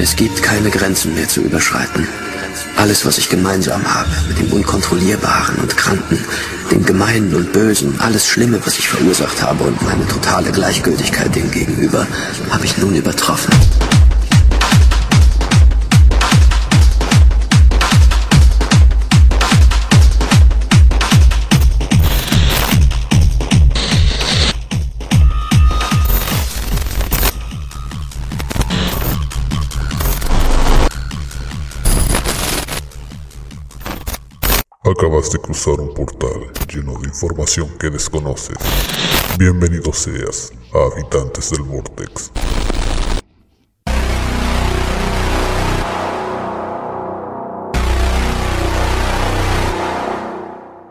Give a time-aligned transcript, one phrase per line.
[0.00, 2.06] Es gibt keine Grenzen mehr zu überschreiten.
[2.76, 6.24] Alles, was ich gemeinsam habe mit dem Unkontrollierbaren und Kranken,
[6.70, 11.50] dem Gemeinen und Bösen, alles Schlimme, was ich verursacht habe und meine totale Gleichgültigkeit dem
[11.50, 12.06] gegenüber,
[12.50, 13.52] habe ich nun übertroffen.
[34.98, 38.56] Acabas de cruzar un portal lleno de información que desconoces.
[39.38, 42.32] Bienvenido seas a Habitantes del Vortex.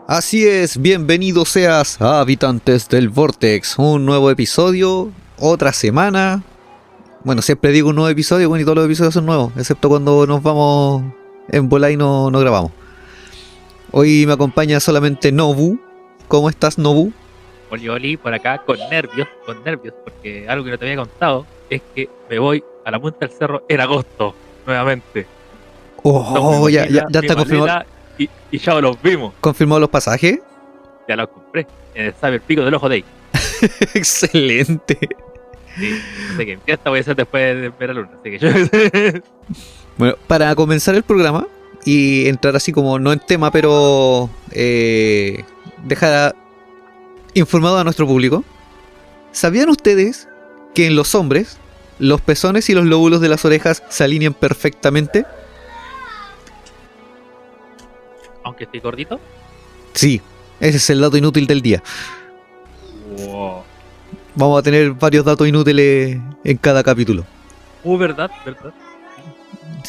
[0.06, 3.78] Así es, bienvenido seas a Habitantes del Vortex.
[3.78, 6.42] Un nuevo episodio, otra semana.
[7.24, 10.26] Bueno, siempre digo un nuevo episodio, bueno, y todos los episodios son nuevos, excepto cuando
[10.26, 11.02] nos vamos
[11.50, 12.72] en bola y no, no grabamos.
[13.90, 15.78] Hoy me acompaña solamente Nobu.
[16.28, 17.12] ¿Cómo estás, Nobu?
[17.70, 21.46] Oli Oli por acá con nervios, con nervios, porque algo que no te había contado
[21.70, 24.34] es que me voy a la punta del cerro en agosto,
[24.66, 25.26] nuevamente.
[26.02, 27.84] Oh, ya, ya, ya está confirmado,
[28.16, 30.38] Y, y ya los vimos, confirmado los pasajes.
[31.08, 31.66] ya los compré.
[31.94, 33.04] En el el Pico del Ojo Day.
[33.94, 34.98] Excelente.
[35.76, 36.00] Sí,
[36.36, 38.10] sé qué fiesta voy a hacer después de ver a luna.
[38.20, 38.48] Así que yo.
[39.98, 41.44] Bueno, para comenzar el programa
[41.88, 45.42] y entrar así como no en tema, pero eh,
[45.84, 46.36] dejar
[47.32, 48.44] informado a nuestro público.
[49.32, 50.28] ¿Sabían ustedes
[50.74, 51.56] que en los hombres
[51.98, 55.24] los pezones y los lóbulos de las orejas se alinean perfectamente?
[58.44, 59.18] Aunque estoy gordito.
[59.94, 60.20] Sí,
[60.60, 61.82] ese es el dato inútil del día.
[63.16, 63.62] Wow.
[64.34, 67.24] Vamos a tener varios datos inútiles en cada capítulo.
[67.82, 68.74] Uh, verdad, verdad.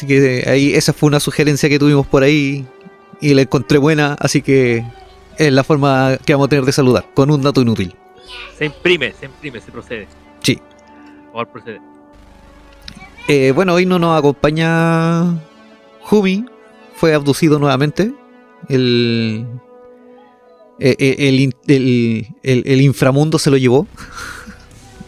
[0.00, 2.64] Así que eh, ahí esa fue una sugerencia que tuvimos por ahí
[3.20, 4.82] y la encontré buena, así que
[5.36, 7.94] es la forma que vamos a tener de saludar, con un dato inútil.
[8.56, 10.08] Se imprime, se imprime, se procede.
[10.42, 10.56] Sí.
[10.56, 11.80] Por favor, procede.
[13.28, 15.38] Eh, bueno, hoy no nos acompaña
[16.00, 16.46] Jumi,
[16.94, 18.10] fue abducido nuevamente.
[18.70, 19.46] El,
[20.78, 23.86] eh, eh, el- el inframundo se lo llevó,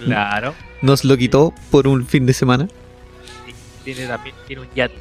[0.00, 0.53] Claro.
[0.82, 2.69] nos lo quitó por un fin de semana.
[3.84, 4.94] Tiene también tiene un yate.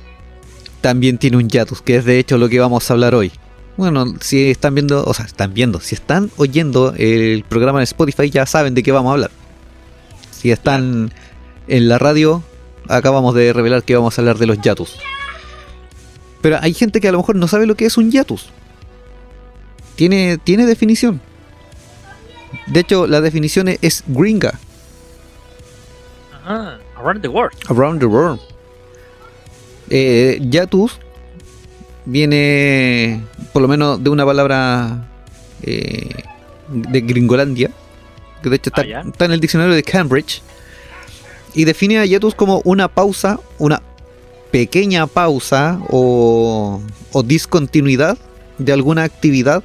[0.82, 3.32] También tiene un Yatus, que es de hecho lo que vamos a hablar hoy.
[3.78, 8.30] Bueno, si están viendo, o sea, están viendo, si están oyendo el programa en Spotify
[8.32, 9.32] ya saben de qué vamos a hablar.
[10.32, 11.14] Si están
[11.68, 12.44] en la radio,
[12.88, 14.98] acabamos de revelar que vamos a hablar de los Yatus.
[16.42, 18.50] Pero hay gente que a lo mejor no sabe lo que es un Yatus.
[19.96, 21.22] Tiene, tiene definición.
[22.66, 24.60] De hecho, la definición es- es gringa,
[26.44, 26.80] Ajá.
[26.98, 27.54] Around the world.
[27.70, 28.40] Around the World.
[29.94, 31.00] Eh, Yatus
[32.06, 33.22] viene
[33.52, 35.06] por lo menos de una palabra
[35.62, 36.24] eh,
[36.70, 37.72] de Gringolandia,
[38.42, 40.42] que de hecho está, Ah, está en el diccionario de Cambridge,
[41.54, 43.82] y define a Yatus como una pausa, una
[44.52, 46.82] pequeña pausa o,
[47.12, 48.18] o discontinuidad
[48.60, 49.62] de alguna actividad,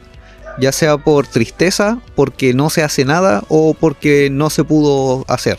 [0.58, 5.58] ya sea por tristeza, porque no se hace nada o porque no se pudo hacer.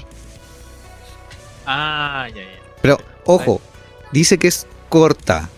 [1.65, 2.47] Ah, ya, ya.
[2.81, 3.61] Pero, ojo,
[4.11, 5.49] dice que es corta.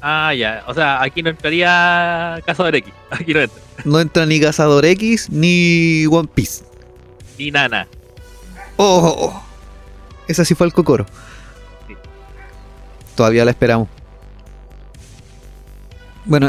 [0.00, 0.64] Ah, ya.
[0.66, 2.92] O sea, aquí no entraría Cazador X.
[3.10, 3.62] Aquí no entra.
[3.84, 6.64] No entra ni Cazador X ni One Piece.
[7.38, 7.86] Ni Nana.
[8.76, 9.42] ¡Oh!
[10.26, 11.06] Esa sí fue el Cocoro.
[11.86, 11.94] Sí.
[13.14, 13.88] Todavía la esperamos.
[16.26, 16.48] Bueno,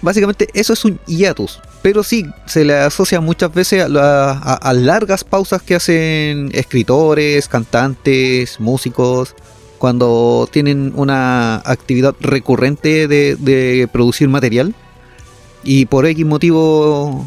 [0.00, 1.60] básicamente eso es un hiatus.
[1.82, 6.50] Pero sí, se le asocia muchas veces a, la- a- a largas pausas que hacen
[6.52, 9.34] escritores, cantantes, músicos,
[9.78, 14.74] cuando tienen una actividad recurrente de, de producir material
[15.64, 17.26] y por X motivo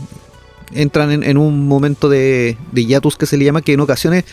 [0.73, 4.23] entran en, en un momento de, de hiatus que se le llama, que en ocasiones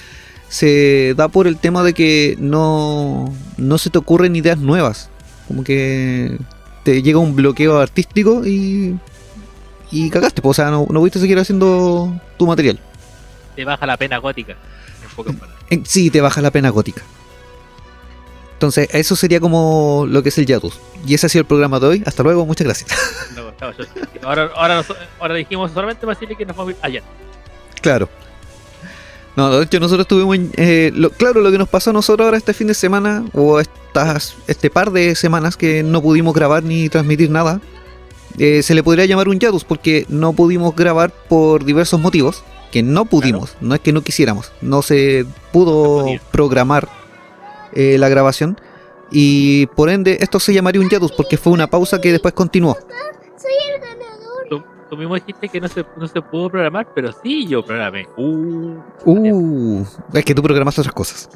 [0.48, 5.09] se da por el tema de que no, no se te ocurren ideas nuevas.
[5.48, 6.38] Como que
[6.83, 8.97] te llega un bloqueo artístico y,
[9.91, 12.79] y cagaste, pues, o sea, no, no pudiste seguir haciendo tu material.
[13.57, 14.57] Te baja la pena gótica.
[15.71, 17.03] En sí, te baja la pena gótica.
[18.55, 20.79] Entonces, eso sería como lo que es el Yatus.
[21.07, 22.03] Y ese ha sido el programa de hoy.
[22.07, 22.91] Hasta luego, muchas gracias.
[23.34, 23.84] No, estaba yo.
[24.23, 27.03] Ahora, ahora, nos- ahora dijimos solamente para decirle que nos vamos a ir allá.
[27.81, 28.09] Claro.
[29.37, 32.37] No, de hecho nosotros tuvimos, eh, lo- claro, lo que nos pasó a nosotros ahora
[32.37, 36.89] este fin de semana, o estas, este par de semanas que no pudimos grabar ni
[36.91, 37.61] transmitir nada,
[38.39, 42.83] eh, se le podría llamar un Yatus porque no pudimos grabar por diversos motivos, que
[42.83, 46.89] no pudimos, no es que no quisiéramos, no se pudo programar
[47.75, 48.59] eh, la grabación.
[49.11, 52.77] Y por ende, esto se llamaría un hiatus porque fue una pausa que después continuó.
[54.92, 58.06] Tú, mismo dijiste que no se, no se pudo programar, pero sí yo programé.
[58.15, 61.30] Uh, Uh, es que tú programaste otras cosas.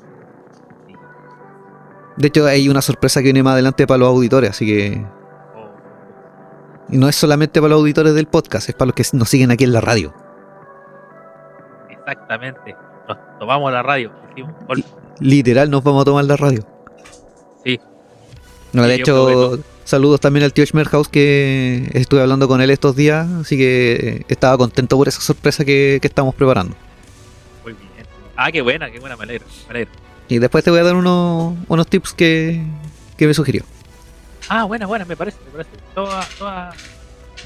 [2.19, 5.07] De hecho, hay una sorpresa que viene más adelante para los auditores, así que.
[5.55, 5.71] oh,
[6.91, 9.51] Y no es solamente para los auditores del podcast, es para los que nos siguen
[9.51, 10.13] aquí en la radio.
[11.89, 12.77] exactamente.
[13.09, 14.13] Nos tomamos la radio.
[15.19, 16.63] Literal, nos vamos a tomar la radio.
[17.65, 17.81] Sí.
[18.75, 23.27] No, de hecho, saludos también al tío Schmerhaus que estuve hablando con él estos días,
[23.41, 26.77] así que estaba contento por esa sorpresa que, que estamos preparando.
[27.63, 28.07] Muy bien.
[28.37, 29.47] Ah, qué buena, qué buena, me alegro.
[29.69, 29.95] Me alegro.
[30.29, 32.63] Y después te voy a dar unos, unos tips que,
[33.17, 33.65] que me sugirió.
[34.49, 35.71] Ah, buena, buena, me parece, me parece.
[35.95, 36.75] Toda, toda,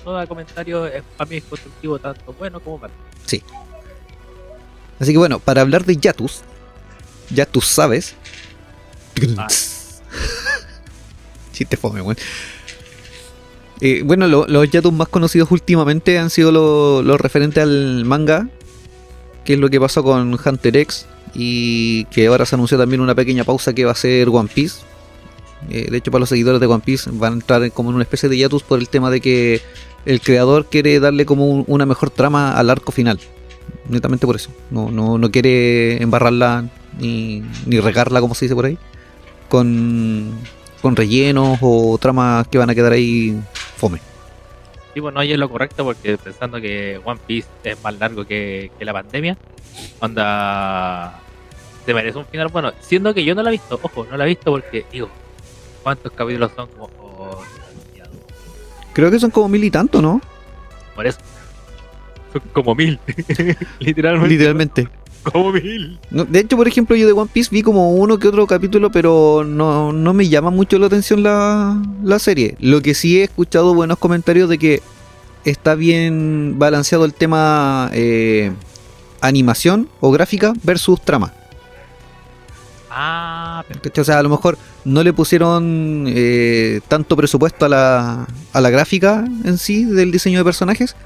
[0.02, 2.94] todo comentario es para mí es constructivo, tanto bueno como malo.
[4.98, 6.42] Así que bueno, para hablar de Yatus,
[7.30, 8.14] ya tú sabes.
[9.38, 9.46] Ah.
[13.80, 18.48] Eh, bueno, lo- los Yatus más conocidos últimamente han sido lo- los referentes al manga,
[19.44, 23.14] que es lo que pasó con Hunter X, y que ahora se anunció también una
[23.14, 24.80] pequeña pausa que va a ser One Piece.
[25.70, 27.94] Eh, de hecho, para los seguidores de One Piece van a entrar en- como en
[27.96, 29.60] una especie de Yatus por el tema de que
[30.04, 33.18] el creador quiere darle como un- una mejor trama al arco final.
[33.88, 34.50] Netamente por eso.
[34.70, 36.68] No, no, no quiere embarrarla
[36.98, 38.78] ni, ni regarla, como se dice por ahí,
[39.48, 40.32] con,
[40.80, 43.38] con rellenos o tramas que van a quedar ahí
[43.76, 44.00] fome.
[44.94, 48.70] Sí, bueno, y es lo correcto porque pensando que One Piece es más largo que,
[48.78, 49.36] que la pandemia,
[50.00, 51.20] onda
[51.86, 54.24] se merece un final bueno, siendo que yo no la he visto, ojo, no la
[54.24, 55.08] he visto porque digo,
[55.82, 56.68] ¿cuántos capítulos son?
[56.68, 57.42] Como, oh.
[58.92, 60.20] Creo que son como mil y tanto, ¿no?
[60.94, 61.18] por eso.
[62.32, 62.98] Son como mil,
[63.78, 64.28] literalmente.
[64.28, 64.88] Literalmente.
[65.32, 65.98] Como mil.
[66.10, 68.90] No, de hecho, por ejemplo, yo de One Piece vi como uno que otro capítulo,
[68.90, 72.56] pero no, no me llama mucho la atención la, la serie.
[72.58, 74.82] Lo que sí he escuchado buenos comentarios de que
[75.44, 78.52] está bien balanceado el tema eh,
[79.20, 81.32] animación o gráfica versus trama.
[82.90, 83.64] Ah.
[83.98, 88.70] O sea, a lo mejor no le pusieron eh, tanto presupuesto a la, a la
[88.70, 90.96] gráfica en sí del diseño de personajes,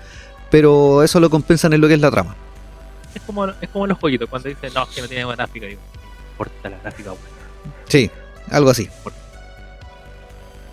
[0.50, 2.36] pero eso lo compensan en lo que es la trama.
[3.14, 5.66] Es como, es como los jueguitos cuando dicen, no, es que no tiene buena gráfica.
[5.66, 7.22] Digo, no importa la gráfica, weón.
[7.88, 8.10] Sí,
[8.50, 8.88] algo así.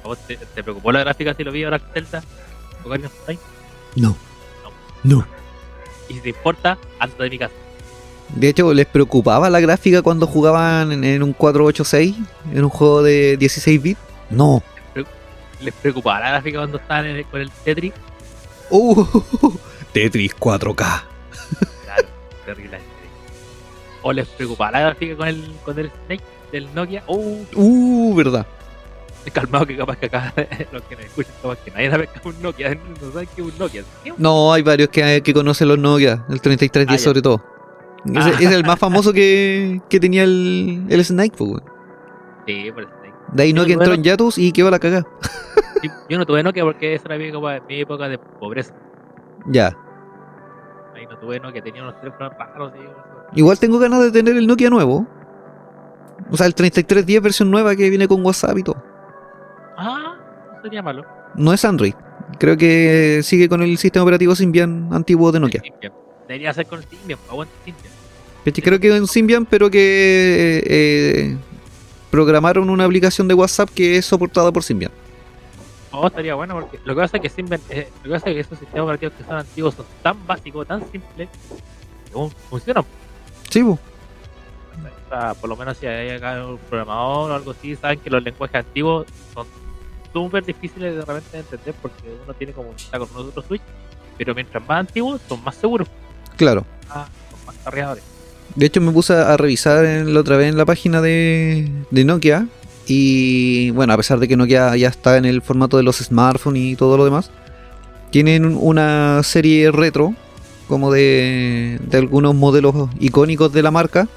[0.03, 2.23] ¿A vos te, te preocupó la gráfica si lo vi ahora Zelda?
[2.83, 3.39] o Ocarina of Time?
[3.95, 4.15] No.
[5.03, 5.25] No.
[6.09, 7.53] Y si te importa, anda de mi casa.
[8.35, 12.15] De hecho, les preocupaba la gráfica cuando jugaban en, en un 486,
[12.53, 13.99] en un juego de 16 bits.
[14.29, 14.63] No.
[15.59, 17.93] ¿Les preocupaba la gráfica cuando estaban en el- con el Tetris?
[18.71, 19.05] Uh,
[19.93, 21.03] Tetris 4K.
[22.55, 22.79] Terrible.
[24.03, 27.03] ¿O les preocupaba la gráfica con el, con el Snake del Nokia?
[27.07, 28.45] Uh, Uh, verdad.
[29.31, 30.33] calmado que capaz que acá
[30.71, 33.41] los que nos escuchan, capaz que nadie sabe que es un Nokia, no saben que
[33.41, 33.83] es un Nokia.
[34.17, 36.97] No, hay varios que, que conocen los Nokia, el 3310 Ah, ya.
[37.03, 37.43] sobre todo.
[38.15, 38.31] Ah.
[38.39, 41.61] es el más famoso que, que tenía el, el Snake, pues.
[42.47, 43.13] Sí, por el Snake.
[43.33, 45.05] De ahí Nokia entró en Yatus y quedó la cagada.
[46.09, 48.73] Yo no tuve Nokia porque esa era mi época, mi época de pobreza.
[49.47, 49.77] Ya.
[51.21, 52.73] Ahí no tuve Nokia, tenía unos teléfonos raros.
[53.33, 55.07] y- Igual tengo ganas de tener el Nokia nuevo.
[56.29, 58.83] O sea, el 3310 versión nueva que viene con WhatsApp y todo.
[59.77, 60.15] Ah,
[60.55, 61.05] no sería malo.
[61.35, 61.93] No es Android.
[62.39, 65.61] Creo que sigue con el sistema operativo Symbian antiguo de Nokia.
[65.61, 65.93] Symbian.
[66.27, 67.91] Debería ser con Symbian, aguante Symbian.
[68.63, 71.37] Creo que en Symbian, pero que eh,
[72.09, 74.91] programaron una aplicación de WhatsApp que es soportada por Symbian.
[75.91, 78.39] Oh, estaría bueno porque lo que pasa es que eh, lo que pasa es que
[78.39, 81.29] esos sistemas operativos que son antiguos son tan básicos, tan simples,
[82.07, 82.85] que aún funcionan.
[83.49, 83.71] Sí, po.
[83.71, 88.09] O sea, por lo menos si hay acá un programador o algo así, saben que
[88.09, 89.45] los lenguajes antiguos son
[90.13, 93.61] súper difíciles de de entender porque uno tiene como está con nosotros Switch,
[94.17, 95.87] pero mientras más antiguos son más seguros,
[96.37, 96.65] claro.
[96.87, 98.03] más- son más cargadores.
[98.55, 102.03] De hecho, me puse a revisar en- la otra vez en la página de, de
[102.05, 102.47] Nokia.
[102.87, 106.63] Y bueno, a pesar de que Nokia ya está en el formato de los smartphones
[106.63, 107.31] y todo lo demás,
[108.09, 110.13] tienen una serie retro,
[110.67, 114.07] como de, de algunos modelos icónicos de la marca.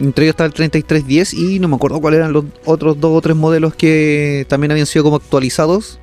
[0.00, 3.20] Entre ellos está el 3310 y no me acuerdo cuáles eran los otros dos o
[3.20, 5.98] tres modelos que también habían sido como actualizados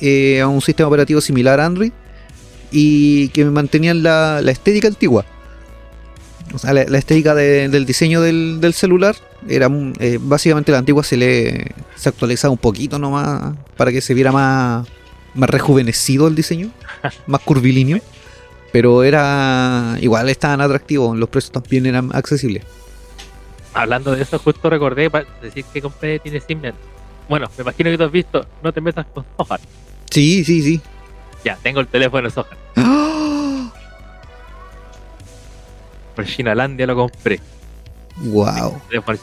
[0.00, 1.90] eh, a un sistema operativo similar a Android
[2.70, 5.24] y que mantenían la, la estética antigua.
[6.54, 9.14] O sea, la, la estética de- del diseño del, del celular
[9.48, 14.00] era mm, eh, básicamente la antigua se le se actualizaba un poquito nomás para que
[14.00, 14.86] se viera más,
[15.34, 16.70] más rejuvenecido el diseño,
[17.26, 18.00] más curvilíneo.
[18.72, 22.64] Pero era igual estaban atractivos, los precios también eran accesibles.
[23.74, 26.74] Hablando de eso, justo recordé para decir que compré tiene Symbian.
[27.28, 29.60] Bueno, me imagino que tú has visto, no te metas con Sohan.
[30.10, 30.80] Sí, sí, sí.
[31.44, 32.58] Ya, tengo el teléfono de Sohan.
[36.18, 37.38] Por Chinalandia lo compré.
[38.16, 38.76] Wow.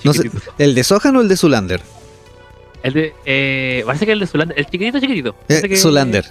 [0.06, 0.32] No sé.
[0.58, 1.82] ¿El de Sohan o el de Zulander?
[2.84, 5.36] El de, eh, parece que el de Zulander, el chiquitito chiquitito.
[5.50, 6.24] Eh, que- Zulander.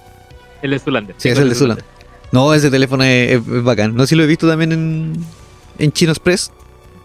[0.63, 1.15] El de Zulander.
[1.19, 1.85] Sí, es el de Zulander.
[2.33, 3.95] No, ese teléfono es, es- es bacán.
[3.95, 5.13] No sé si lo he visto también en,
[5.79, 6.51] en Chino Express.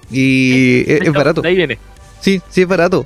[0.09, 1.41] Y es, hecho, barato.
[1.41, 1.77] De ahí viene.
[2.21, 3.05] Sí, sí, es barato.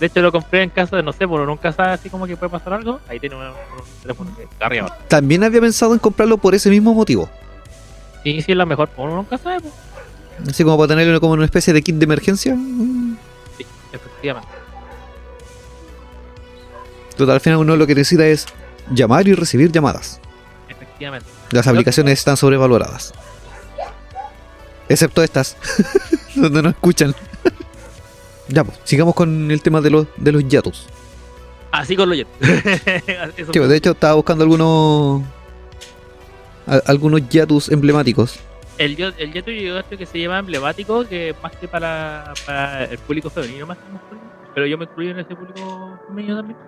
[0.00, 2.34] De hecho, lo compré en casa de, no sé, por un casa así como que
[2.34, 2.98] puede pasar algo.
[3.10, 3.52] Ahí tiene un, un
[4.00, 4.96] teléfono que está arriba.
[5.08, 7.28] También había pensado en comprarlo por ese mismo motivo.
[8.24, 9.74] Y si es la mejor, por uno nunca sabe, pues.
[10.48, 12.56] Así como para tenerlo como una especie de kit de emergencia.
[13.56, 14.48] Sí, efectivamente.
[17.16, 18.46] Total, al final uno lo que necesita es
[18.90, 20.20] llamar y recibir llamadas.
[20.68, 21.28] Efectivamente.
[21.50, 23.12] Las aplicaciones están sobrevaloradas.
[24.88, 25.56] Excepto estas,
[26.34, 27.14] donde no escuchan.
[28.48, 30.86] ya, pues, sigamos con el tema de los, de los yatus.
[31.70, 32.26] Así con lo Jet.
[33.36, 35.22] Eso Sí, pues, de hecho, estaba buscando algunos
[36.66, 38.38] a- algunos yatus emblemáticos.
[38.78, 42.98] el, el Jet yo creo que se llama emblemático, que más que para, para el
[42.98, 44.30] público femenino, más que masculino.
[44.54, 46.58] Pero yo me incluyo en ese público femenino también.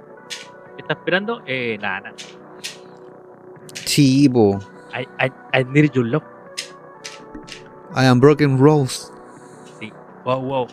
[0.79, 2.17] Está esperando, eh, nada, nada.
[3.85, 4.59] Sí, po.
[4.95, 6.23] I, I, I need your love.
[7.95, 9.11] I am Broken Rose.
[9.79, 9.93] Sí,
[10.25, 10.67] wow, wow.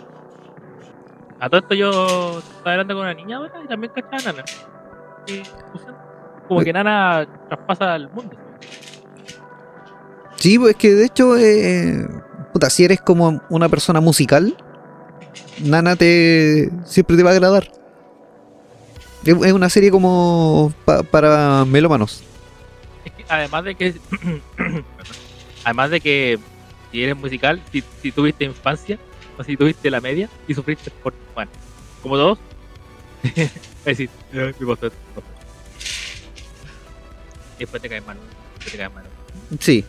[1.39, 4.43] A todo esto yo estaba hablando con una niña ahora y también cachaba a Nana.
[6.47, 8.35] Como que Nana traspasa el mundo.
[10.39, 12.07] Sí, pues es que de hecho, eh,
[12.53, 14.55] puta, si eres como una persona musical,
[15.61, 17.69] Nana te siempre te va a agradar.
[19.25, 22.23] Es una serie como pa- para melómanos.
[23.03, 23.95] Es que además de que
[25.65, 26.39] además de que
[26.91, 28.97] si eres musical, si, si tuviste infancia
[29.37, 31.51] o si tuviste la media y sufriste por bueno,
[32.01, 32.39] como todos,
[33.23, 33.51] es
[33.83, 34.09] decir,
[37.59, 38.17] después te caes mal,
[38.55, 39.03] después te caes mal.
[39.59, 39.83] Sí.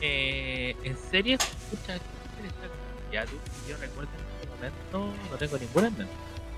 [0.00, 1.98] Eh, en series, escucha,
[3.12, 3.36] ya tú,
[3.68, 6.12] yo recuerdo en este momento, no tengo ninguna en mente,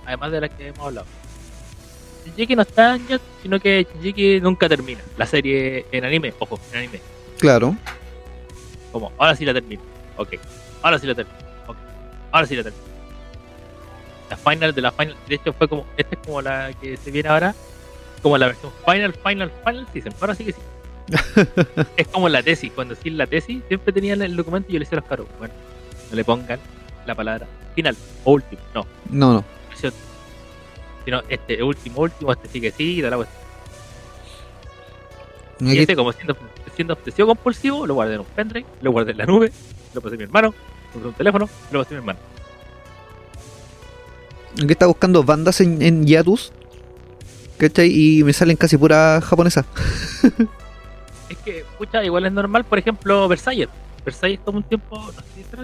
[0.04, 1.06] además de las que hemos hablado.
[2.24, 5.00] Shingeki no está en sino que Shingeki nunca termina.
[5.16, 7.00] La serie en anime, ojo, en anime.
[7.38, 7.74] Claro.
[8.92, 9.82] Como, ahora sí la termino.
[10.16, 10.34] Ok.
[10.82, 11.38] Ahora sí la termino.
[11.66, 11.76] Ok.
[12.32, 12.84] Ahora sí la termino.
[14.28, 15.16] La final de la final.
[15.26, 15.86] De hecho, fue como.
[15.96, 17.54] Esta es como la que se viene ahora.
[18.22, 20.14] Como la versión final, final, final season.
[20.20, 20.60] Ahora sí que sí.
[21.96, 22.72] es como la tesis.
[22.74, 25.26] Cuando sí la tesis, siempre tenían el documento y yo le decía a los caros.
[25.38, 25.54] Bueno,
[26.10, 26.58] no le pongan
[27.06, 28.60] la palabra final o último.
[28.74, 28.86] No.
[29.10, 29.44] No, no.
[31.04, 33.40] Sino este último, último, este sí que sí, y da la cuestión.
[35.60, 36.36] Y este, como siendo,
[36.74, 39.50] siendo obsesivo compulsivo, lo guardé en un pendrive, lo guardé en la nube,
[39.94, 42.18] lo pasé a mi hermano, lo pasé a un teléfono, lo pasé a mi hermano.
[44.62, 46.52] aquí está buscando bandas en, en Yatus.
[47.56, 47.90] ¿Cachai?
[47.92, 49.66] Y me salen casi pura japonesa.
[51.30, 53.68] Es que, pucha, igual es normal, por ejemplo, Versalles.
[54.04, 55.56] Versalles tomó un tiempo, no sé si está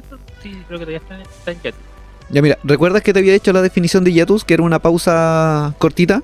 [0.42, 1.74] sí, creo que todavía está, está en Jet.
[2.30, 4.44] Ya mira, ¿recuerdas que te había hecho la definición de Yatus?
[4.44, 6.22] Que era una pausa cortita.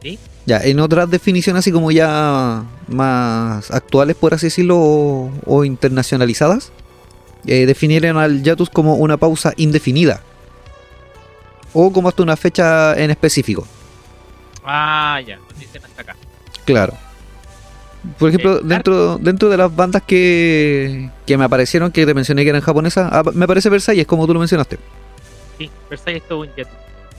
[0.00, 0.18] Sí.
[0.46, 6.72] Ya, en otras definiciones así como ya más actuales, por así decirlo, o, o internacionalizadas,
[7.46, 10.22] eh, definieron al Yatus como una pausa indefinida.
[11.72, 13.66] O como hasta una fecha en específico.
[14.64, 16.16] Ah, ya, nos dicen hasta acá.
[16.64, 16.94] Claro.
[18.18, 22.42] Por ejemplo, Eh, dentro, dentro de las bandas que, que me aparecieron, que te mencioné
[22.42, 24.78] que eran japonesas, ah, me parece Versalles, como tú lo mencionaste.
[25.58, 26.68] Sí, Versalles tuvo un jet.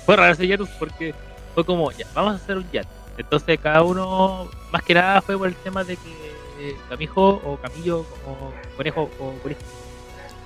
[0.06, 1.13] Fue raro ese jet porque
[1.54, 2.88] fue como, ya, vamos a hacer un jet.
[3.18, 6.10] Entonces cada uno, más que nada fue por el tema de que
[6.60, 9.62] eh, Camijo o Camillo o Conejo o Conejo,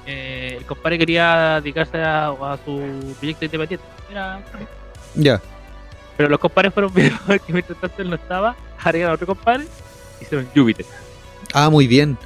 [0.05, 3.85] eh, el compadre quería dedicarse a, a su proyecto independiente.
[4.11, 4.41] Era.
[5.15, 5.41] Ya.
[6.15, 9.65] Pero los compadres fueron bien porque mientras tanto él no estaba, agregaron a otro compadre
[10.21, 10.85] hicieron Júpiter.
[11.53, 12.17] Ah, muy bien.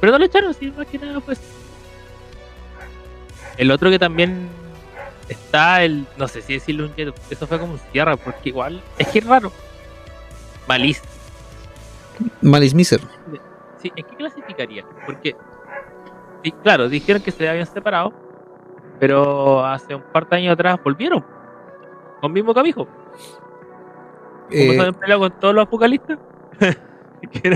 [0.00, 1.40] Pero no lo echaron, sí, más que nada pues.
[3.56, 4.48] El otro que también
[5.28, 8.82] está el, no sé si decirle un jet, eso fue como un cierre, porque igual,
[8.98, 9.52] es que es raro.
[10.66, 11.02] Malice.
[12.42, 13.00] Malice Miser.
[13.80, 14.84] Sí, ¿en qué clasificaría?
[15.06, 15.36] Porque,
[16.42, 18.12] sí, claro, dijeron que se habían separado,
[18.98, 21.24] pero hace un par de años atrás volvieron.
[22.20, 22.84] Con mismo camijo.
[22.84, 22.92] Como
[24.50, 26.18] Eh, se peleado con todos los apocalistas.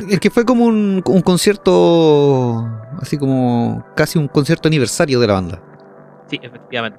[0.09, 2.65] Es que fue como un, un concierto,
[3.01, 5.63] así como casi un concierto aniversario de la banda.
[6.29, 6.99] sí, efectivamente.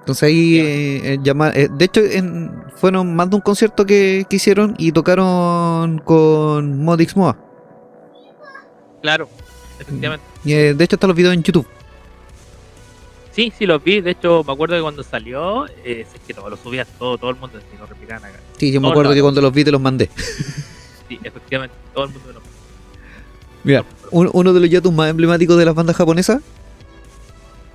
[0.00, 4.24] Entonces ahí, eh, eh, llama- eh, de hecho, en- fueron más de un concierto que,
[4.30, 7.36] que hicieron y tocaron con Modix Moa.
[9.02, 9.28] Claro.
[9.78, 10.24] efectivamente.
[10.44, 11.66] Y, eh, de hecho, están los videos en YouTube.
[13.32, 14.00] Sí, sí los vi.
[14.00, 17.30] De hecho, me acuerdo que cuando salió, eh, es que todo, lo subía todo, todo
[17.30, 18.40] el mundo, si lo replicaban acá.
[18.56, 20.08] Sí, yo me acuerdo que cuando los vi te los mandé.
[21.08, 22.40] Sí, efectivamente, todo el mundo lo
[23.64, 26.40] Mira, un- uno de los yatus más emblemáticos de las bandas japonesas,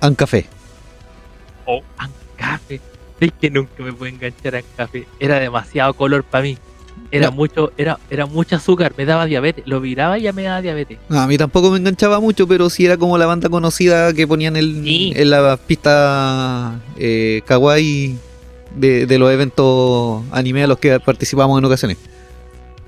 [0.00, 0.46] Ancafé.
[1.66, 2.80] Oh, Ancafe.
[3.20, 5.06] Es que nunca me pude enganchar a Ancafe.
[5.18, 6.58] Era demasiado color para mí.
[7.10, 7.32] Era No.
[7.32, 9.64] mucho, era, era mucho azúcar, me daba diabetes.
[9.66, 10.98] Lo viraba y ya me daba diabetes.
[11.08, 14.26] No, a mí tampoco me enganchaba mucho, pero sí era como la banda conocida que
[14.26, 15.12] ponían el, Sí.
[15.16, 18.18] en la pista eh, kawaii
[18.76, 21.98] de, de los eventos anime a los que participamos en ocasiones.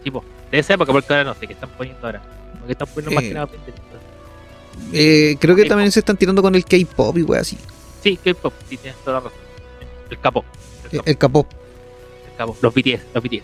[0.04, 2.22] Tipo, de esa época, porque ahora no sé qué están poniendo ahora.
[2.58, 3.48] Porque están poniendo más que nada.
[4.92, 5.68] Eh, creo que K-pop.
[5.68, 7.56] también se están tirando con el K-pop y wey así.
[8.02, 9.38] Sí, K-pop, sí, tienes toda la razón.
[10.10, 10.44] El capo.
[10.92, 11.46] El Eh, K-pop.
[12.60, 13.42] Los BTS, los BTS.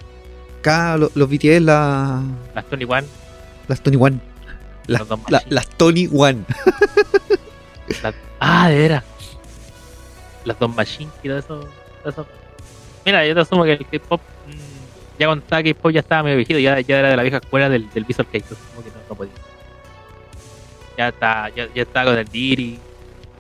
[0.61, 2.23] Acá lo- los BTS, la,
[2.54, 3.06] Las Tony One,
[3.66, 4.21] las Tony One.
[4.87, 5.54] La- los dos la- Machine.
[5.54, 6.44] las Tony One.
[8.02, 9.04] Las- ah, de veras.
[10.44, 11.68] Las dos machines y todo eso,
[12.02, 12.26] todo eso.
[13.04, 14.52] Mira, yo te asumo que el K-pop, mm,
[15.19, 17.88] ya estaba K-pop ya estaba medio viejito, ya, ya era de la vieja escuela del,
[17.90, 19.33] del Visual K, entonces como que no, no podía.
[20.99, 22.78] Ya está, ya, ya está con el Diri,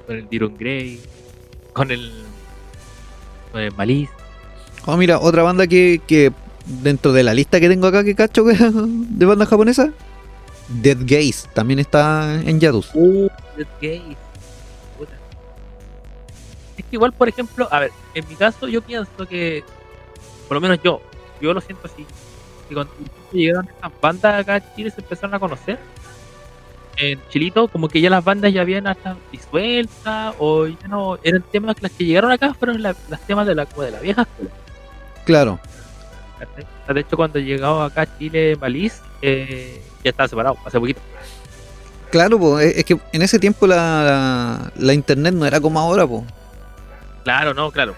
[0.06, 1.00] con el Dirun Grey,
[1.72, 2.12] con el.
[3.50, 4.12] con el Malice.
[4.86, 6.32] Oh, mira, otra banda que, que
[6.66, 9.90] dentro de la lista que tengo acá que cacho que- de bandas japonesas,
[10.68, 12.90] Dead Gaze también está en Yatus.
[12.94, 14.16] Uh, Dead Gaze.
[14.98, 15.12] Puta.
[16.78, 19.62] Es que igual, por ejemplo, a ver, en mi caso yo pienso que,
[20.48, 21.02] por lo menos yo,
[21.42, 22.06] yo lo siento así,
[22.68, 22.92] que cuando
[23.32, 25.78] llegaron estas bandas acá a Chile se empezaron a conocer,
[26.96, 31.42] en Chilito como que ya las bandas ya habían hasta disueltas o ya no, eran
[31.50, 34.00] temas que las que llegaron acá fueron la- las temas de la, como de la
[34.00, 34.50] vieja escuela.
[35.24, 35.58] Claro.
[36.92, 41.00] De hecho, cuando llegaba acá a Chile Malice, eh, ya estaba separado, hace poquito.
[42.10, 46.24] Claro, po, es que en ese tiempo la, la internet no era como ahora, po.
[47.24, 47.94] Claro, no, claro.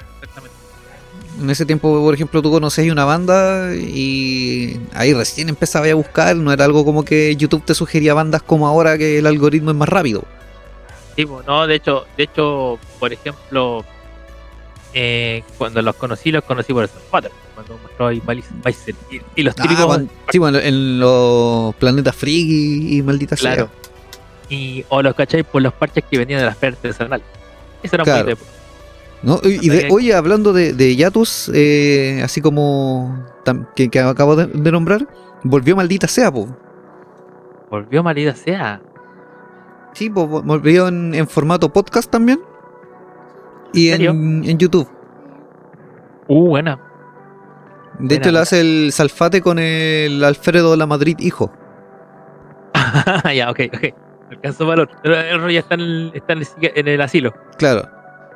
[1.41, 6.37] En ese tiempo, por ejemplo, tú conocías una banda y ahí recién empezabas a buscar,
[6.37, 9.77] no era algo como que YouTube te sugería bandas como ahora que el algoritmo es
[9.77, 10.23] más rápido.
[11.17, 13.85] Sí, no, de hecho, de hecho, por ejemplo,
[14.93, 18.63] eh, cuando los conocí, los conocí por Potter, cuando mostró ahí Bison,
[19.11, 23.37] y, y los Ah, típicos, cuando- sí, bueno, en los planetas Freak y, y maldita
[23.37, 23.55] sea.
[23.55, 23.71] claro,
[24.49, 27.27] y o los cacháis por los parches que venían de las ferias artesanales.
[27.83, 28.27] Eso era Claro.
[28.27, 28.37] muy.
[29.25, 29.41] ¿No?
[29.43, 34.47] Y de- oye, hablando de, de Yatus, eh, así como tam- que, que acabo de,
[34.47, 35.09] de nombrar,
[35.43, 36.49] volvió maldita sea, po.
[37.71, 38.81] Volvió Malida sea.
[39.95, 42.41] Sí, po, volvió en, en formato podcast también.
[43.73, 44.89] Y ¿En en, en YouTube.
[46.29, 46.77] Uh, buena.
[46.77, 46.81] De
[47.99, 48.41] Buena, hecho, buena.
[48.41, 51.53] hace el salfate con el Alfredo La Madrid hijo.
[53.35, 53.95] ya, ok, ok.
[54.31, 54.89] Alcanzó valor.
[55.05, 57.33] El rollo está en el, está en el asilo.
[57.59, 57.89] Claro.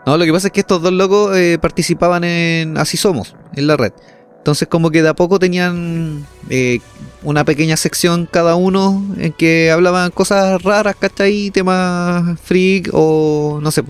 [0.09, 3.67] No, lo que pasa es que estos dos locos eh, participaban en Así Somos, en
[3.67, 3.93] la red.
[4.39, 6.81] Entonces como que de a poco tenían eh,
[7.23, 11.51] una pequeña sección cada uno en que hablaban cosas raras, ¿cachai?
[11.51, 13.83] Temas freak o no sé,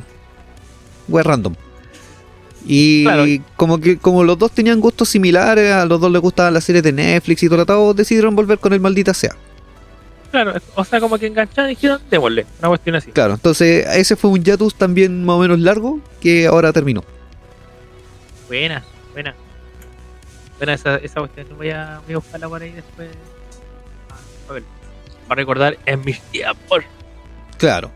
[1.07, 1.55] web random.
[2.67, 3.25] Y Claro.
[3.55, 6.83] como que como los dos tenían gustos similares, a los dos les gustaban las series
[6.83, 9.37] de Netflix y todo, todo decidieron volver con el maldita sea.
[10.31, 12.47] Claro, o sea, como que engancharon y dijeron, démosle.
[12.59, 13.12] Una cuestión así.
[13.12, 17.03] Claro, entonces ese fue un Yatus también más o menos largo que ahora terminó.
[18.47, 19.35] Buena, buena.
[20.59, 21.47] Buena esa, esa cuestión.
[21.57, 23.09] Voy a, voy a buscarla por ahí después.
[24.11, 24.17] Ah,
[24.51, 24.62] a ver.
[25.27, 26.85] Para recordar en mis tiempos.
[27.57, 27.91] Claro.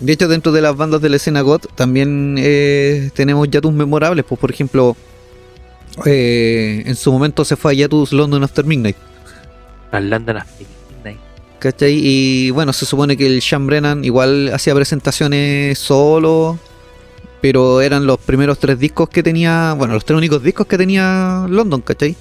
[0.00, 4.24] De hecho, dentro de las bandas de la escena GOT también eh, tenemos Yatus memorables.
[4.24, 4.96] Pues, por ejemplo,
[6.06, 8.96] eh, en su momento se fue a Yatus London After Midnight.
[9.92, 10.79] Las London After Midnight.
[11.60, 11.92] ¿Cachai?
[12.02, 16.58] Y bueno, se supone que el Sean Brennan igual hacía presentaciones solo.
[17.40, 19.74] Pero eran los primeros tres discos que tenía.
[19.76, 22.16] Bueno, los tres únicos discos que tenía London, ¿cachai?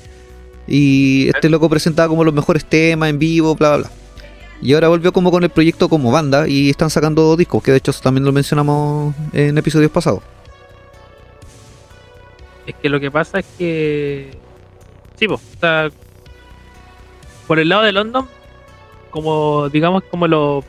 [0.68, 3.92] Y este loco presentaba como los mejores temas en vivo, bla, bla, bla.
[4.62, 7.78] Y ahora volvió como con el proyecto como banda y están sacando discos, que de
[7.78, 10.22] hecho también lo mencionamos en episodios pasados.
[12.68, 14.32] Es que lo que pasa es que.
[15.18, 15.42] Sí, pues,
[17.48, 18.28] por el lado de London,
[19.10, 20.64] como digamos, como lo.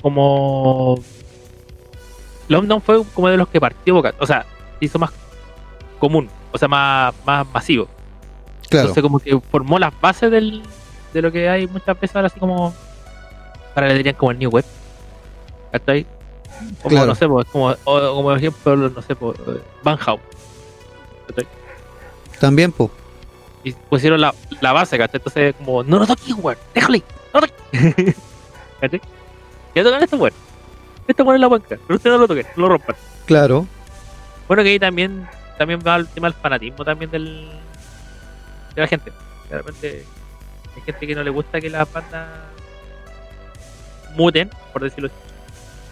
[0.00, 0.98] Como.
[2.48, 4.14] London fue como de los que partió Boca.
[4.18, 4.44] O sea,
[4.78, 5.10] se hizo más
[5.98, 7.88] común, o sea, más, más masivo.
[8.68, 10.62] Claro, Entonces, como que formó las bases del,
[11.12, 12.74] de lo que hay muchas veces ahora, así como.
[13.74, 14.64] Ahora le dirían como el New Web.
[15.70, 16.06] ¿Cachai?
[16.82, 17.06] Como, Claro.
[17.06, 19.38] no sé, pues, como, o, como por ejemplo, no sé, pues,
[19.82, 20.18] Van Hau.
[22.40, 22.90] También, pues.
[23.64, 25.18] Y pusieron la, la base, ¿cachai?
[25.18, 28.16] Entonces, como, no lo toques, weón, déjale, no lo toques.
[28.80, 29.00] ¿Cachai?
[29.74, 30.36] Ya tocan esto bueno.
[31.06, 32.96] Esto bueno es la banca, pero ustedes no lo toquen, no lo rompan.
[33.26, 33.66] Claro.
[34.48, 37.48] Bueno, que ahí también, también va el tema del fanatismo también del,
[38.74, 39.12] de la gente.
[39.48, 40.04] De repente
[40.76, 42.28] hay gente que no le gusta que las bandas
[44.14, 45.16] muten, por decirlo así.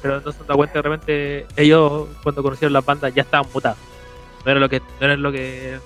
[0.03, 3.47] Pero no se da cuenta que de repente ellos cuando conocieron las bandas ya estaban
[3.53, 3.79] mutados.
[4.45, 5.79] No era lo que, no era lo que.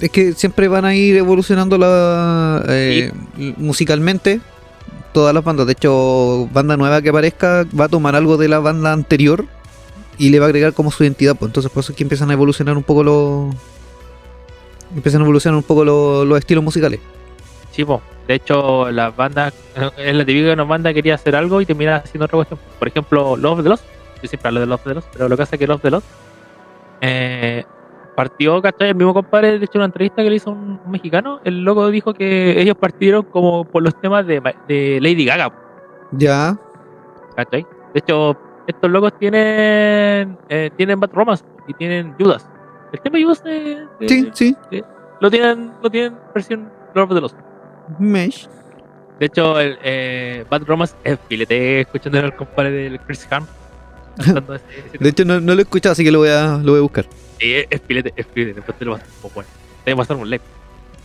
[0.00, 3.12] Es que siempre van a ir evolucionando la, eh,
[3.56, 4.40] musicalmente
[5.12, 5.66] todas las bandas.
[5.66, 9.46] De hecho, banda nueva que aparezca va a tomar algo de la banda anterior
[10.18, 11.36] y le va a agregar como su identidad.
[11.36, 13.54] Pues entonces por eso es que empiezan a evolucionar un poco los
[14.94, 17.00] empiezan a evolucionar un poco los, los estilos musicales.
[17.70, 18.00] Sí, po.
[18.26, 19.52] de hecho, las bandas,
[19.98, 22.58] es la típica que una banda quería hacer algo y termina haciendo otra cuestión.
[22.78, 23.84] Por ejemplo, Love the Lost,
[24.22, 25.90] yo siempre hablo de Love the Lost, pero lo que hace es que Love the
[25.90, 26.06] Lost
[27.00, 27.64] eh,
[28.16, 28.88] partió, ¿cachai?
[28.88, 31.90] El mismo compadre, de hecho, en una entrevista que le hizo un, mexicano, el loco
[31.90, 35.52] dijo que ellos partieron como por los temas de, de Lady Gaga,
[36.12, 36.58] Ya,
[37.36, 37.64] ¿cachai?
[37.92, 42.48] De hecho, estos locos tienen eh, tienen Bad Romance y tienen Judas.
[42.92, 44.82] El tema de Judas eh, eh, sí, sí.
[45.20, 47.36] lo tienen lo tienen versión Love the Lost.
[47.98, 48.48] Mesh.
[49.20, 53.26] De hecho, el eh, Bad Romance es filete escuchando al compadre del Chris
[54.18, 56.78] ese De hecho, no, no lo he escuchado, así que lo voy a, lo voy
[56.78, 57.06] a buscar.
[57.38, 58.54] Sí, es, filete, es filete.
[58.54, 59.50] Después te lo vas a hacer bueno.
[59.84, 60.44] Te voy a pasar un like.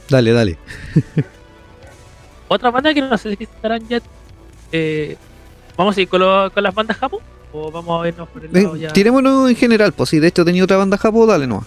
[0.09, 0.57] Dale, dale.
[2.47, 3.99] Otra banda que no sé si estarán ya.
[4.71, 5.15] Eh,
[5.77, 7.19] ¿Vamos a ir con, lo- con las bandas Japón?
[7.53, 8.93] ¿O vamos a vernos por el lado Eh, ya?
[8.93, 11.65] tirémonos en general, pues si de hecho tenía otra banda japo, dale no.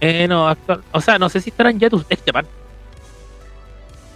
[0.00, 0.82] Eh, no, actual.
[0.92, 2.46] O sea, no sé si estarán ya tus ex Japan.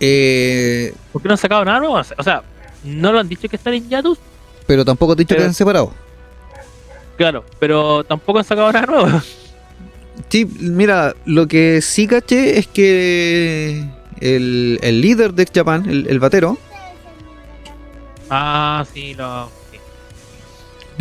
[0.01, 1.95] Eh, ¿Por qué no han sacado nada nuevo?
[2.17, 2.43] O sea,
[2.85, 4.19] no lo han dicho que están en Yatus,
[4.67, 5.93] pero tampoco te he dicho Pero- que han separado.
[7.17, 9.21] claro, pero tampoco han sacado nada nuevo.
[10.31, 13.85] Sí, mira, lo que sí caché es que
[14.21, 16.57] el, el líder de Japan, el, el batero,
[18.33, 19.51] Ah, sí, lo.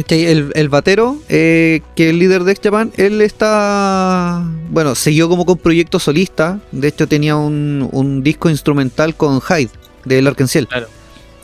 [0.10, 5.30] el, el batero, eh, que es el líder de Ex Japan, él está, bueno, siguió
[5.30, 9.70] como con proyecto solista, de hecho tenía un, un disco instrumental con Hyde,
[10.06, 10.88] del Arkenciel, Claro,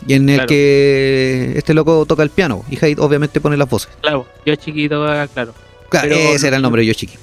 [0.07, 0.47] y en el claro.
[0.47, 3.89] que este loco toca el piano, y Hyde obviamente pone las voces.
[4.01, 4.25] claro.
[4.43, 5.53] Yo chiquito, ah, claro.
[5.89, 7.13] Claro, Pero- ese era el nombre de Yoshiki.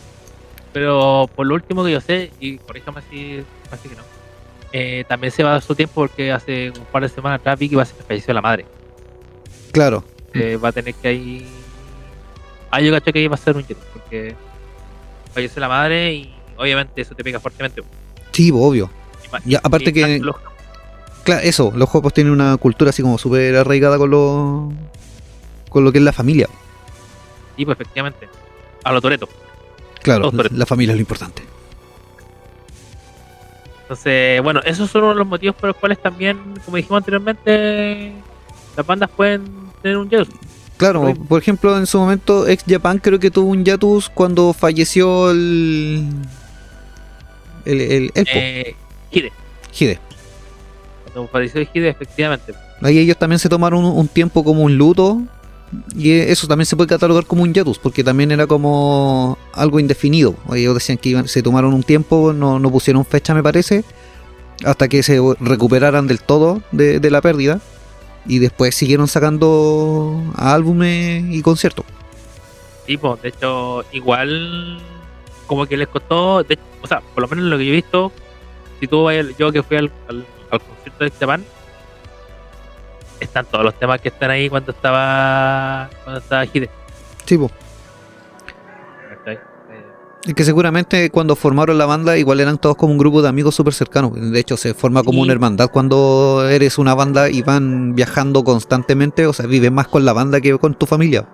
[0.73, 4.03] Pero por lo último que yo sé, y corríjame si así que no,
[4.73, 7.59] eh, también se va a dar su tiempo porque hace un par de semanas atrás
[7.59, 8.65] vi que va a ser falleció la madre.
[9.73, 10.05] Claro,
[10.35, 11.47] Eh, va a tener que ahí.
[12.71, 14.35] Ah, yo cacho que ahí va a ser un jeto, porque
[15.35, 17.83] falleció la madre y obviamente eso te pega fuertemente.
[18.33, 18.89] sí, obvio.
[19.45, 20.37] Y aparte y que- los-
[21.25, 24.73] Claro, eso, los juegos tienen una cultura así como súper arraigada con lo,
[25.69, 26.49] con lo que es la familia.
[27.57, 28.29] Sí, pues efectivamente.
[28.83, 29.29] A los Toreto.
[30.03, 31.43] Claro, la, familia es lo importante.
[33.83, 38.13] Entonces, bueno, esos son uno de los motivos por los cuales también, como dijimos anteriormente,
[38.77, 39.45] las bandas pueden
[39.81, 40.33] tener un jeto.
[40.77, 45.31] Claro, por ejemplo, en su momento Ex Japan creo que tuvo un hiatus cuando falleció
[45.31, 46.09] el
[47.65, 48.75] el el, el Eh,
[49.13, 49.33] Hide.
[49.79, 50.01] Hide.
[51.05, 52.55] Cuando falleció Hide, efectivamente.
[52.81, 55.23] Ahí ellos también se tomaron un, un tiempo como un luto
[55.97, 60.35] y eso también se puede catalogar como un hiatus porque también era como algo indefinido.
[60.55, 63.85] Ellos decían que se tomaron un tiempo, no, no pusieron fecha me parece,
[64.65, 67.61] hasta que se recuperaran del todo de, de la pérdida
[68.27, 71.85] y después siguieron sacando álbumes y conciertos.
[72.87, 74.81] Sí, pues, de hecho, igual
[75.47, 78.13] como que les costó, de- o sea, por lo menos lo que yo he visto,
[78.81, 79.09] si tú
[79.39, 80.25] yo que fui al, al,
[80.61, 81.45] concierto de Japan,
[83.25, 86.69] están todos los temas que están ahí cuando estaba cuando estaba Hide.
[87.27, 87.35] Sí.
[89.27, 89.39] Eh,
[90.25, 93.55] Es que seguramente cuando formaron la banda igual eran todos como un grupo de amigos
[93.55, 94.13] súper cercanos.
[94.15, 95.23] De hecho, se forma como Sí.
[95.23, 99.27] una hermandad cuando eres una banda y van viajando constantemente.
[99.27, 101.27] O sea, vives más con la banda que con tu familia.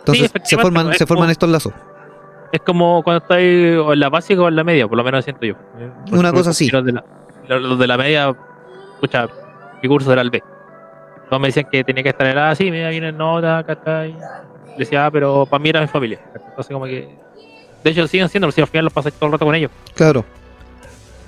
[0.00, 1.72] Entonces se forman, se forman como- estos lazos.
[2.52, 5.24] Es como cuando estáis o en la básica o en la media, por lo menos
[5.24, 5.54] siento yo.
[6.10, 6.68] Una cosa así.
[6.68, 7.04] Los de la,
[7.58, 8.34] los de la media,
[8.94, 9.28] escucha,
[9.82, 10.42] mi curso era el B.
[11.28, 14.16] Todos me decían que tenía que estar en el A, sí, mira, viene nota, ¿cachai?
[14.76, 16.20] Decía, ah, pero para mí era mi familia.
[16.34, 17.08] Entonces, como que.
[17.84, 19.70] De hecho, siguen siendo, si al final los pasé todo el rato con ellos.
[19.94, 20.24] Claro.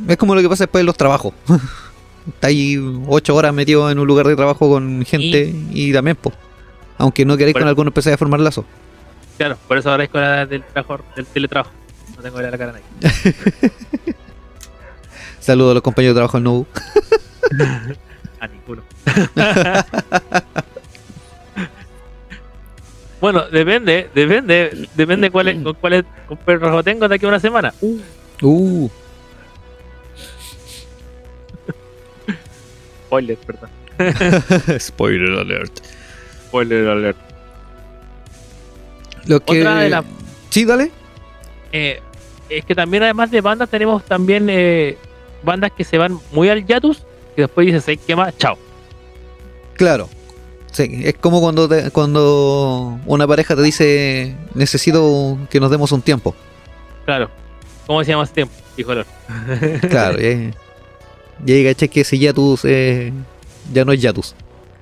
[0.08, 1.32] Es como lo que pasa después de los trabajos.
[2.26, 6.32] Está ahí ocho horas metido en un lugar de trabajo con gente y, también, po.
[6.98, 8.64] Aunque no queréis con algunos empezáis a formar lazos.
[9.38, 11.72] Claro, por eso agradezco la del, trabajo, del teletrabajo.
[12.16, 13.34] No tengo que la cara a nadie.
[15.40, 16.66] Saludos a los compañeros de trabajo del Nobu.
[18.42, 18.82] A ninguno.
[23.20, 27.28] bueno, depende, depende, depende cuál es, con cuál es, con trabajo tengo de aquí a
[27.28, 27.72] una semana.
[27.80, 28.00] Uh,
[33.06, 33.70] Spoiler, perdón.
[34.80, 35.78] Spoiler alert.
[36.48, 37.18] Spoiler alert.
[39.26, 39.60] Lo que...
[39.60, 40.04] Otra de las
[40.50, 40.90] Sí, dale.
[41.70, 42.00] eh,
[42.48, 44.98] es que también además de bandas tenemos también eh,
[45.44, 47.04] bandas que se van muy al Yatus
[47.36, 48.36] y después dices, ¿sabes qué más?
[48.38, 48.56] Chao.
[49.74, 50.08] Claro.
[50.70, 56.00] Sí, es como cuando, te- cuando una pareja te dice necesito que nos demos un
[56.02, 56.34] tiempo.
[57.04, 57.30] Claro.
[57.86, 58.54] ¿Cómo se llama ese tiempo?
[58.76, 59.12] Dijo el otro.
[59.90, 60.52] Claro, eh.
[61.44, 63.12] Y ahí caché que ese Yatus eh,
[63.72, 64.34] ya no es Yatus.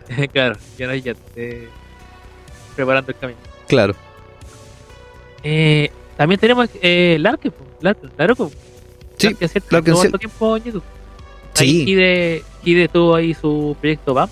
[0.33, 1.23] claro, ya no hay Yatus.
[1.37, 1.69] eh,
[2.77, 3.39] preparando el camino.
[3.67, 3.95] Claro.
[5.43, 8.51] Eh, también tenemos eh, Larke, po, Larke, Laroco.
[9.17, 9.45] Sí, sí.
[9.71, 10.83] harto tiempo en YouTube.
[11.61, 11.83] Sí.
[11.83, 14.29] Ahí Hide, Hide tuvo ahí su proyecto BAM.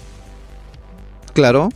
[1.33, 1.69] Claro.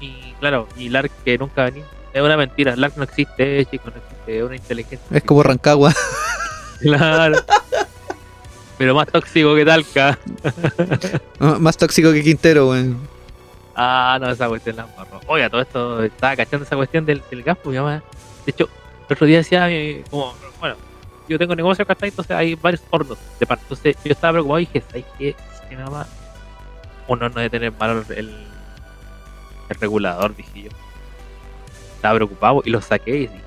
[0.00, 1.84] Y claro, y Lark que nunca venía.
[2.12, 5.16] Es una mentira, Lark no existe, chico, no existe, es una inteligencia.
[5.16, 5.94] Es como Rancagua.
[6.80, 7.38] Claro.
[8.76, 10.18] Pero más tóxico que Talca.
[11.38, 12.98] Más tóxico que Quintero, weón.
[13.74, 15.20] Ah, no, esa cuestión la embarró.
[15.26, 17.76] Oiga, todo esto, estaba cachando esa cuestión del, del gas, pues.
[17.76, 18.00] De
[18.46, 18.68] hecho,
[19.08, 20.76] el otro día decía, eh, como, bueno,
[21.28, 23.62] yo tengo negocio acá, entonces hay varios hornos de parte.
[23.64, 25.34] Entonces yo estaba preocupado y dije, ¿sabes qué?
[25.68, 26.06] Que mi mamá,
[27.08, 28.28] uno no debe tener malo el,
[29.68, 30.70] el regulador, dije yo.
[31.96, 33.40] Estaba preocupado y lo saqué y dije,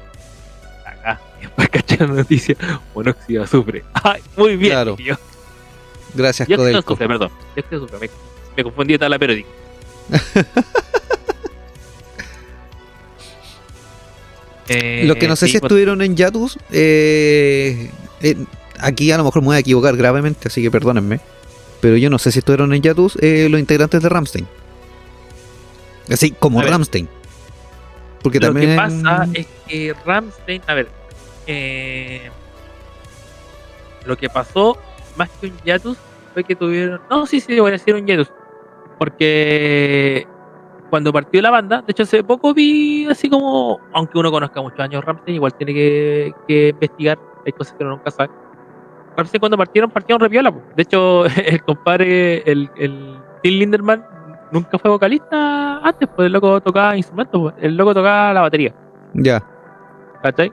[0.85, 1.19] acá.
[1.39, 2.55] Y después caché la noticia,
[2.95, 3.83] monóxido de azufre.
[3.93, 4.95] Ay, muy bien, Claro.
[4.95, 5.15] dije yo.
[6.15, 6.93] Gracias, Dióxido de Codelco.
[6.93, 7.31] azufre, perdón.
[7.53, 8.13] Dióxido de azufre, me,
[8.57, 9.49] me confundí de tabla periódica.
[14.69, 17.89] Eh, Los que no sé si pues, estuvieron en Yatus, eh,
[18.21, 18.35] eh,
[18.79, 21.19] aquí a lo mejor me voy a equivocar gravemente, así que perdónenme.
[21.79, 24.47] Pero yo no sé si estuvieron en Yatus eh, los integrantes de Ramstein.
[26.11, 26.61] Así como.
[26.61, 27.07] Ramstein.
[28.21, 28.71] Porque lo también.
[28.71, 30.89] que pasa es que Ramstein, a ver,
[31.45, 32.29] eh,
[34.05, 34.77] lo que pasó
[35.15, 35.97] más que un hiatus
[36.33, 38.31] fue que tuvieron, no, sí, sí, voy a decir un hiatus,
[38.97, 40.27] porque
[40.89, 44.79] cuando partió la banda, de hecho hace poco vi así como, aunque uno conozca muchos
[44.79, 48.29] años Ramstein, igual tiene que, que investigar, hay cosas que uno nunca sabe.
[49.15, 50.61] Ramstein cuando partieron, partieron repiola, po.
[50.75, 54.05] de hecho el compadre, el, el Till Linderman
[54.51, 58.73] nunca fue vocalista antes, pues el loco tocaba instrumentos, el loco tocaba la batería.
[59.13, 59.43] Ya.
[60.21, 60.51] ¿Cachai?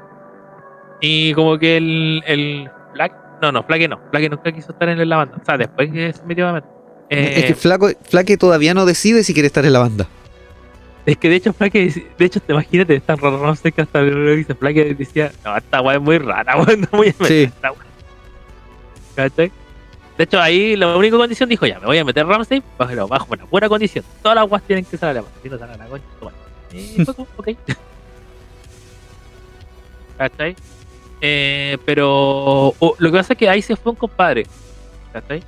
[1.01, 5.09] Y como que el, el Flaque, no, no, Flaque no, Flaque nunca quiso estar en
[5.09, 5.37] la banda.
[5.41, 6.71] O sea, después que se metió a meter.
[7.11, 10.07] Eh, es que Flaco, Flaque todavía no decide si quiere estar en la banda.
[11.07, 14.01] Es que de hecho Flaque, de hecho te imagínate, tan raro, no sé que hasta
[14.03, 17.27] lo dice Flaque decía, no, esta weá es muy rara, weón, no voy a meter
[17.27, 17.43] Sí.
[17.45, 17.85] esta weá.
[19.15, 19.53] ¿Cachai?
[20.17, 23.27] De hecho, ahí la única condición dijo, ya, me voy a meter Ramsey, pero bajo
[23.31, 24.05] una buena condición.
[24.23, 25.29] Todas las weas tienen que salir a la.
[25.43, 26.33] Si no salen a la concha, toma.
[26.73, 27.49] Y como, ok.
[30.19, 30.57] ¿Cachai?
[31.21, 34.47] Eh, pero oh, lo que pasa es que ahí se fue un compadre.
[35.13, 35.43] ¿Cachai?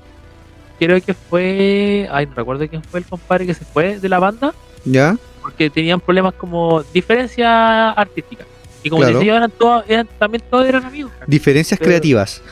[0.79, 2.09] Creo que fue.
[2.11, 4.53] Ay, no recuerdo quién fue el compadre que se fue de la banda.
[4.85, 5.17] ¿Ya?
[5.47, 8.45] Porque tenían problemas como diferencia artística.
[8.83, 9.19] Y como Claro.
[9.19, 11.13] decía, yo, eran todos, eran, también todos eran amigos.
[11.27, 12.43] Diferencias Pero- creativas.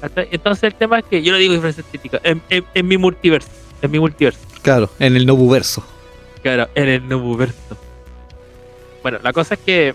[0.00, 0.28] ¿Cachai?
[0.30, 2.20] Entonces el tema es que yo no digo diferencia artística.
[2.22, 3.48] En, en- en mi multiverso.
[3.82, 4.40] En mi multiverso.
[4.62, 5.82] Claro, en el Nobuverso.
[6.42, 7.76] Claro, en el Nobuverso.
[9.02, 9.94] Bueno, la cosa es que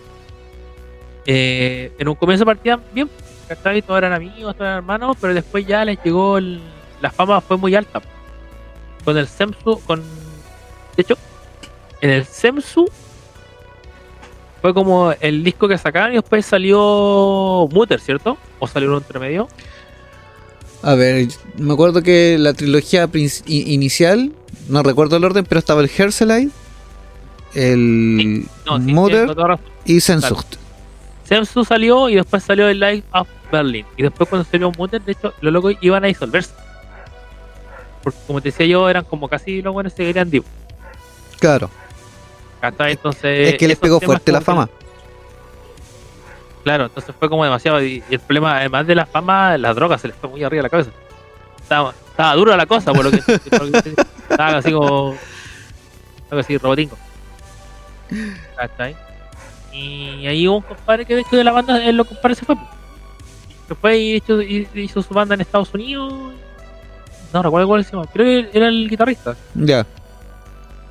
[1.26, 3.10] eh, en un comienzo partían bien,
[3.48, 3.82] ¿cachai?
[3.82, 6.60] Todos eran amigos, todos eran hermanos, pero después ya les llegó el-
[7.02, 8.02] la fama fue muy alta.
[9.04, 10.04] Con el Semsu, con
[10.96, 11.18] de hecho,
[12.02, 12.90] en el Semsu
[14.62, 18.38] fue como el disco que sacaron y después salió Mutter, ¿cierto?
[18.60, 19.48] O salió uno entre medio.
[20.82, 21.28] A ver,
[21.58, 23.10] me acuerdo que la trilogía
[23.48, 24.32] inicial,
[24.70, 26.52] no recuerdo el orden, pero estaba el Herselite,
[27.54, 30.58] el No, sí, y Sensucht.
[31.24, 33.86] Semsu salió y después salió el Live of Berlin.
[33.98, 36.52] Y después cuando salió Mutter, de hecho, los locos iban a disolverse.
[38.04, 40.46] Porque como te decía yo, eran como casi los buenos se querían divo.
[41.40, 41.70] Claro.
[42.62, 43.50] Entonces.
[43.50, 44.68] es que les pegó fuerte la fama.
[44.68, 44.86] que-
[46.64, 47.82] Claro, entonces fue como demasiado.
[47.84, 50.60] Y, y el problema, además de la fama, las drogas se les fue muy arriba
[50.60, 50.90] de la cabeza.
[51.62, 53.18] Estaba, estaba dura la cosa, por lo que,
[53.50, 53.94] por lo que
[54.30, 55.16] estaba así como.
[56.32, 56.98] Algo así, robotingo.
[58.56, 58.96] ¿Cachai?
[59.72, 62.46] Y ahí hubo un compadre que de hecho de la banda, él lo compadre se
[62.46, 62.56] fue.
[62.56, 62.68] pues.
[63.68, 66.14] Se fue y hizo, y- hizo su banda en Estados Unidos.
[67.34, 69.36] No recuerdo cuál se llama, creo que era el guitarrista.
[69.56, 69.86] Ya,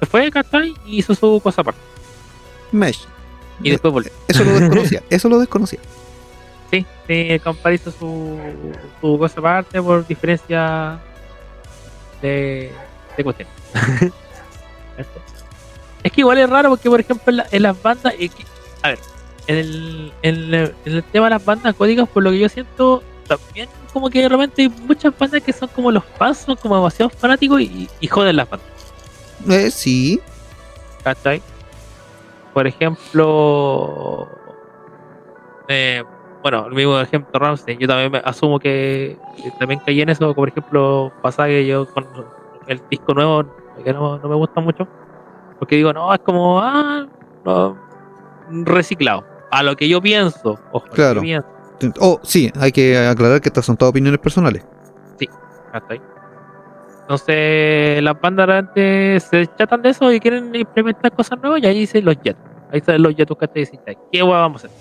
[0.05, 0.75] Se fue, ¿cachai?
[0.87, 1.81] Y hizo su cosa aparte.
[2.73, 3.07] Mesh.
[3.63, 4.11] Y después volvió.
[4.29, 5.79] Eso lo desconocía, eso lo desconocía.
[6.71, 8.39] Sí, sí, el compadre hizo su,
[9.01, 10.99] su cosa aparte por diferencia
[12.21, 12.73] de,
[13.17, 13.49] de cuestión.
[16.03, 18.45] es que igual es raro porque, por ejemplo, en, la- en las bandas, es que-
[18.83, 18.99] a ver,
[19.47, 22.49] en el, en, el, en el tema de las bandas códigas, por lo que yo
[22.49, 26.57] siento, también como que de repente hay muchas bandas que son como los fans, son
[26.57, 28.69] como demasiado fanáticos y, y joden las bandas.
[29.49, 30.21] Eh, sí.
[31.03, 31.43] ¿Cachai?
[32.53, 34.29] Por ejemplo,
[35.69, 36.03] eh,
[36.43, 39.19] bueno, el mismo ejemplo Ramsey, yo también me asumo que,
[39.59, 42.07] también caí en eso, por ejemplo, pasaba que yo con
[42.67, 43.45] el disco nuevo,
[43.83, 44.87] que no, no me gusta mucho,
[45.59, 47.07] porque digo, no, es como, ah,
[47.45, 47.77] no,
[48.51, 51.23] reciclado, a lo que yo pienso, ojo, Claro.
[51.23, 51.49] pienso,
[52.01, 54.65] Oh, sí, hay que aclarar que estas son todas opiniones personales.
[55.73, 56.01] ¿cachai?
[57.05, 61.81] Entonces, las bandas realmente se chatan de eso y quieren implementar cosas nuevas y ahí
[61.81, 62.37] dicen los Jet.
[62.73, 64.79] Ahí salen los Jet que te dicen, ¿qué hueá vamos a hacer?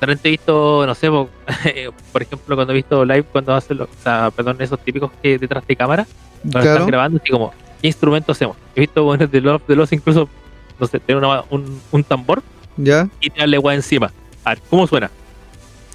[0.00, 1.28] De repente he visto, no sé, po,
[2.12, 5.36] por ejemplo, cuando he visto live, cuando hacen los, o sea, perdón, esos típicos que
[5.38, 6.06] detrás de cámara,
[6.42, 6.70] cuando Claro.
[6.74, 8.56] están grabando, así como, ¿qué instrumento hacemos?
[8.76, 10.28] He visto bueno, de los, de los incluso,
[10.78, 12.40] no sé, tener una- un, un tambor
[12.76, 13.08] ¿Ya?
[13.20, 14.12] y tirarle hueá encima.
[14.44, 15.10] A ver, ¿cómo suena?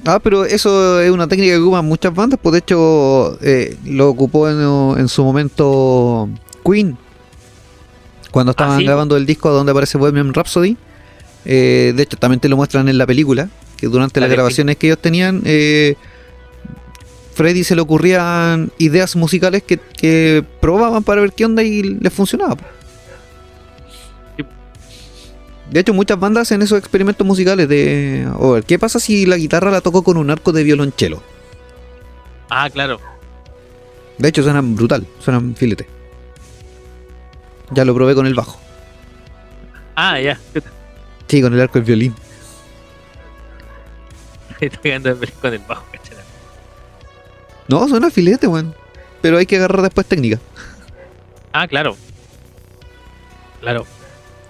[0.06, 4.10] Ah, pero eso es una técnica que ocupan muchas bandas, pues de hecho eh, lo
[4.10, 6.28] ocupó en, en su momento
[6.66, 6.98] Queen,
[8.32, 8.86] cuando estaban sí?
[8.86, 10.78] grabando el disco donde aparece Bohemian Rhapsody.
[11.46, 14.78] Eh, de hecho, también te lo muestran en la película, que durante La las grabaciones
[14.78, 15.96] que ellos tenían, eh,
[17.34, 22.14] Freddy se le ocurrían ideas musicales que, que probaban para ver qué onda y les
[22.14, 22.58] funcionaba.
[25.72, 28.30] De hecho, muchas bandas hacen esos experimentos musicales de...
[28.38, 31.24] O ver, ¿qué pasa si la guitarra la toco con un arco de violonchelo?
[32.50, 33.00] Ah, claro.
[34.18, 35.88] De hecho, suenan brutal, suenan filete.
[37.72, 38.60] Ya lo probé con el bajo.
[39.96, 40.38] Ah, ya.
[41.28, 42.16] Sí, con el arco del violín.
[44.60, 44.92] Estoy
[45.42, 45.86] con el bajo.
[47.70, 48.76] No, suena filete, weón.
[49.22, 50.38] Pero hay que agarrar después técnica.
[51.54, 51.96] Ah, claro.
[53.62, 53.86] Claro.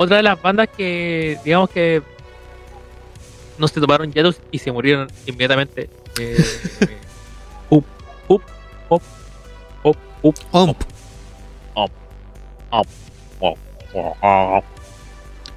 [0.01, 2.01] Otra de las bandas que, digamos que
[3.59, 5.91] no se tomaron Yados y se murieron inmediatamente.
[6.19, 6.43] Eh,
[7.69, 7.85] up,
[8.27, 8.41] up,
[8.89, 9.01] up,
[9.83, 10.77] up, up, Omp.
[11.75, 11.91] up,
[12.71, 12.87] up,
[13.93, 14.63] up.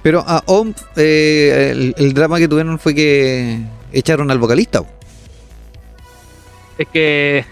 [0.03, 3.59] Pero a Omp, eh, el, el drama que tuvieron fue que
[3.93, 4.83] echaron al vocalista.
[6.77, 7.45] Es que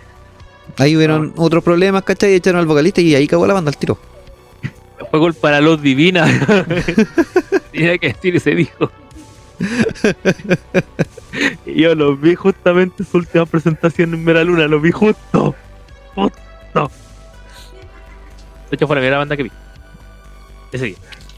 [0.78, 2.34] Ahí hubieron otros problemas, ¿cachai?
[2.34, 3.98] Y echaron al vocalista y ahí cagó la banda al tiro.
[5.14, 6.26] Fue culpa de la luz divina.
[7.72, 8.90] Tenía que decir ese dijo.
[11.68, 15.54] yo los vi justamente en su última presentación en Meraluna, los vi justo.
[16.16, 16.92] Justo.
[18.72, 19.52] De hecho, fue la primera banda que vi.
[20.72, 20.96] Ese.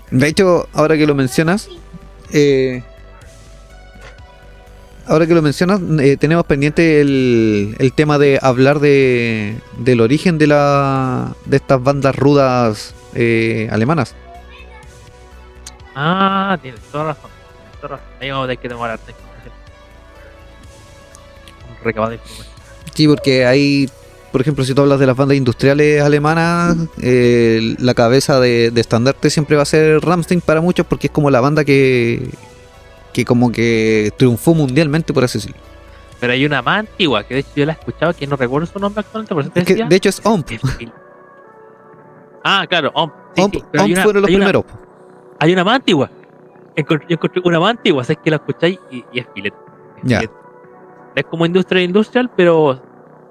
[0.09, 1.67] De hecho, ahora que lo mencionas,
[2.31, 2.81] eh,
[5.05, 10.37] ahora que lo mencionas, eh, tenemos pendiente el, el tema de hablar de, del origen
[10.37, 14.13] de la de estas bandas rudas eh, alemanas.
[15.95, 17.31] Ah, tienes toda razón.
[17.61, 18.05] Tienes toda razón.
[18.21, 19.53] Ahí vamos a tener que tomar harta información.
[22.93, 23.89] Sí, porque hay,
[24.31, 28.81] por ejemplo, si tú hablas de las bandas industriales alemanas, eh, la cabeza de, de
[28.81, 32.29] estandarte siempre va a ser Rammstein para muchos porque es como la banda que
[33.13, 35.57] que como que triunfó mundialmente, por así decirlo.
[36.19, 38.67] Pero hay una más antigua que de hecho yo la he escuchado que no recuerdo
[38.67, 39.87] su nombre actualmente, por eso te Es que, decía.
[39.87, 40.51] de hecho es OMP.
[42.47, 43.13] Ah, claro, OMP.
[43.35, 44.65] Sí, OMP, sí, pero hay OMP una- fueron los hay una- primeros.
[45.39, 46.09] Hay una más antigua.
[46.77, 49.57] Yo encontré una más antigua, es que la escucháis y, y es filete.
[49.97, 50.21] Es Ya.
[51.15, 52.81] Es como industria industrial, pero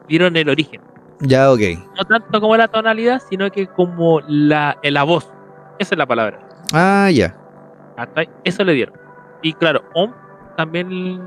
[0.09, 0.81] dieron el origen.
[1.21, 1.61] Ya, ok.
[1.97, 5.31] No tanto como la tonalidad, sino que como la, eh, la voz.
[5.79, 6.41] Esa es la palabra.
[6.73, 7.37] Ah, ya.
[7.97, 8.29] ¿cachai?
[8.43, 8.97] Eso le dieron.
[9.43, 10.13] Y claro, Om
[10.57, 11.21] también.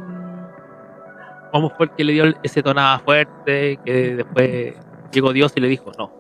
[1.54, 3.80] Om fue el que le dio ese tonada fuerte.
[3.86, 4.76] Que después
[5.12, 6.12] llegó Dios y le dijo: No,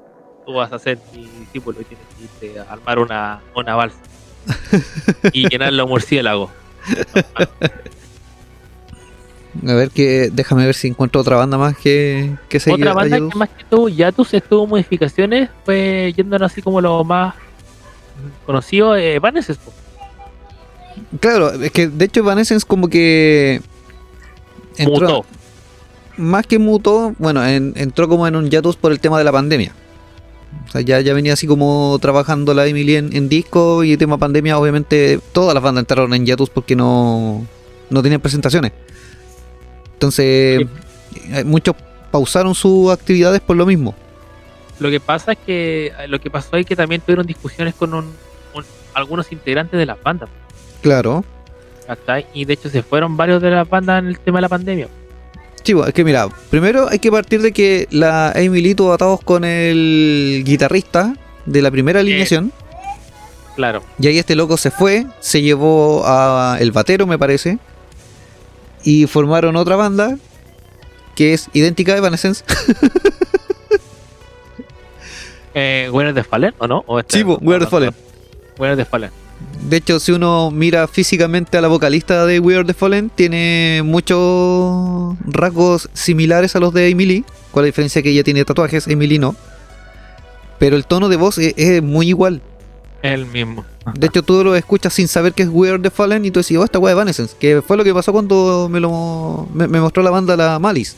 [0.47, 3.97] tú vas a ser mi discípulo y tienes que irte a armar una, una balsa
[5.33, 6.49] y llenar los murciélagos.
[9.67, 13.17] A ver que déjame ver si encuentro otra banda más que que seguir Otra banda
[13.17, 17.35] que más que tuvo Yatus estuvo modificaciones, fue yéndonos así como lo más
[18.45, 19.73] conocido, eh, Evanescence, po.
[21.19, 23.61] Claro, es que de hecho Evanescence como que
[24.77, 25.25] entró mutó.
[26.15, 29.33] más que mutó, bueno, en- entró como en un hiatus por el tema de la
[29.33, 29.73] pandemia.
[30.67, 33.97] O sea, ya, ya venía así como trabajando la Emily en, en disco y el
[33.97, 37.45] tema pandemia, obviamente todas las bandas entraron en hiatus porque no,
[37.89, 38.71] no tenían presentaciones.
[39.93, 40.67] Entonces,
[41.31, 41.75] eh, muchos
[42.11, 43.95] pausaron sus actividades por lo mismo.
[44.79, 47.93] Lo que pasa es que eh, lo que pasó es que también tuvieron discusiones con
[47.93, 48.13] un-
[48.53, 50.29] un- algunos integrantes de las bandas.
[50.81, 51.23] Claro.
[52.33, 54.87] Y de hecho se fueron varios de las bandas en el tema de la pandemia.
[55.63, 59.43] Sí, es que mira, primero hay que partir de que la Emily tuvo atados con
[59.43, 61.13] el guitarrista
[61.45, 62.53] de la primera alineación.
[63.55, 63.83] Claro.
[63.99, 67.57] Y ahí este loco se fue, se llevó a el batero, me parece,
[68.83, 70.17] y formaron otra banda.
[71.15, 72.43] que es idéntica a Evanescence.
[75.53, 76.83] Eh, ¿Winner the Fallen o no?
[76.85, 77.91] ¿O este- Sí, Winner the Fallen.
[78.59, 79.09] Winner the Fallen.
[79.61, 83.81] De hecho, si uno mira físicamente a la vocalista de We Are the Fallen, tiene
[83.83, 87.25] muchos rasgos similares a los de Emily.
[87.51, 89.35] Con la diferencia que ella tiene tatuajes, Emily no.
[90.59, 92.41] Pero el tono de voz es, es muy igual.
[93.01, 93.65] El mismo.
[93.93, 96.39] De hecho, tú lo escuchas sin saber que es We Are the Fallen y tú
[96.39, 97.35] decís, oh, esta wea de Evanescence.
[97.39, 100.95] Que fue lo que pasó cuando me lo me, me mostró la banda la Malice.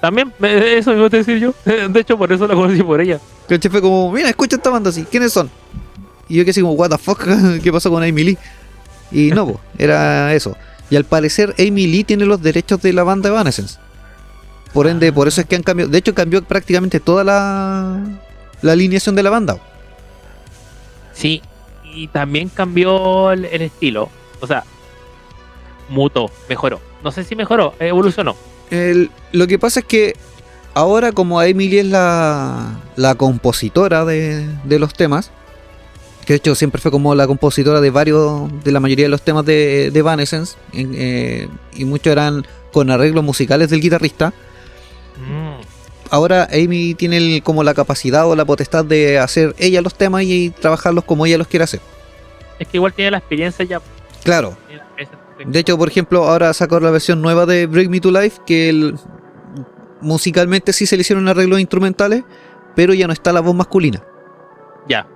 [0.00, 1.54] También, eso me gusta decir yo.
[1.64, 3.20] De hecho, por eso la conocí por ella.
[3.46, 5.04] Que el fue como, mira, escucha esta banda así.
[5.04, 5.48] ¿Quiénes son?
[6.32, 7.22] Y yo que así como, what the fuck,
[7.62, 8.38] ¿qué pasó con Amy Lee?
[9.10, 10.56] Y no, po, era eso.
[10.88, 13.78] Y al parecer Amy Lee tiene los derechos de la banda Evanescence.
[14.72, 15.90] Por ende, por eso es que han cambiado.
[15.90, 17.98] De hecho, cambió prácticamente toda la,
[18.62, 19.58] la alineación de la banda.
[21.12, 21.42] Sí,
[21.94, 24.08] y también cambió el, el estilo.
[24.40, 24.64] O sea,
[25.90, 26.80] mutó, mejoró.
[27.04, 28.34] No sé si mejoró, evolucionó.
[28.70, 30.16] El- lo que pasa es que
[30.72, 35.30] ahora como Amy Lee es la, la compositora de, de los temas,
[36.32, 39.20] que de hecho siempre fue como la compositora de varios, de la mayoría de los
[39.22, 44.32] temas de, de Evanescence, en- eh, y muchos eran con arreglos musicales del guitarrista,
[45.14, 45.60] Mm,
[46.10, 50.22] ahora Amy tiene el- como la capacidad o la potestad de hacer ella los temas
[50.22, 51.80] y, trabajarlos como ella los quiere hacer.
[52.58, 53.80] Es que igual tiene la experiencia ya.
[54.24, 54.56] Claro.
[55.46, 58.70] De hecho, por ejemplo, ahora sacó la versión nueva de Break Me to Life, que
[58.70, 58.94] el-
[60.00, 62.24] musicalmente sí se le hicieron arreglos instrumentales,
[62.74, 64.02] pero ya no está la voz masculina.
[64.88, 65.06] Ya,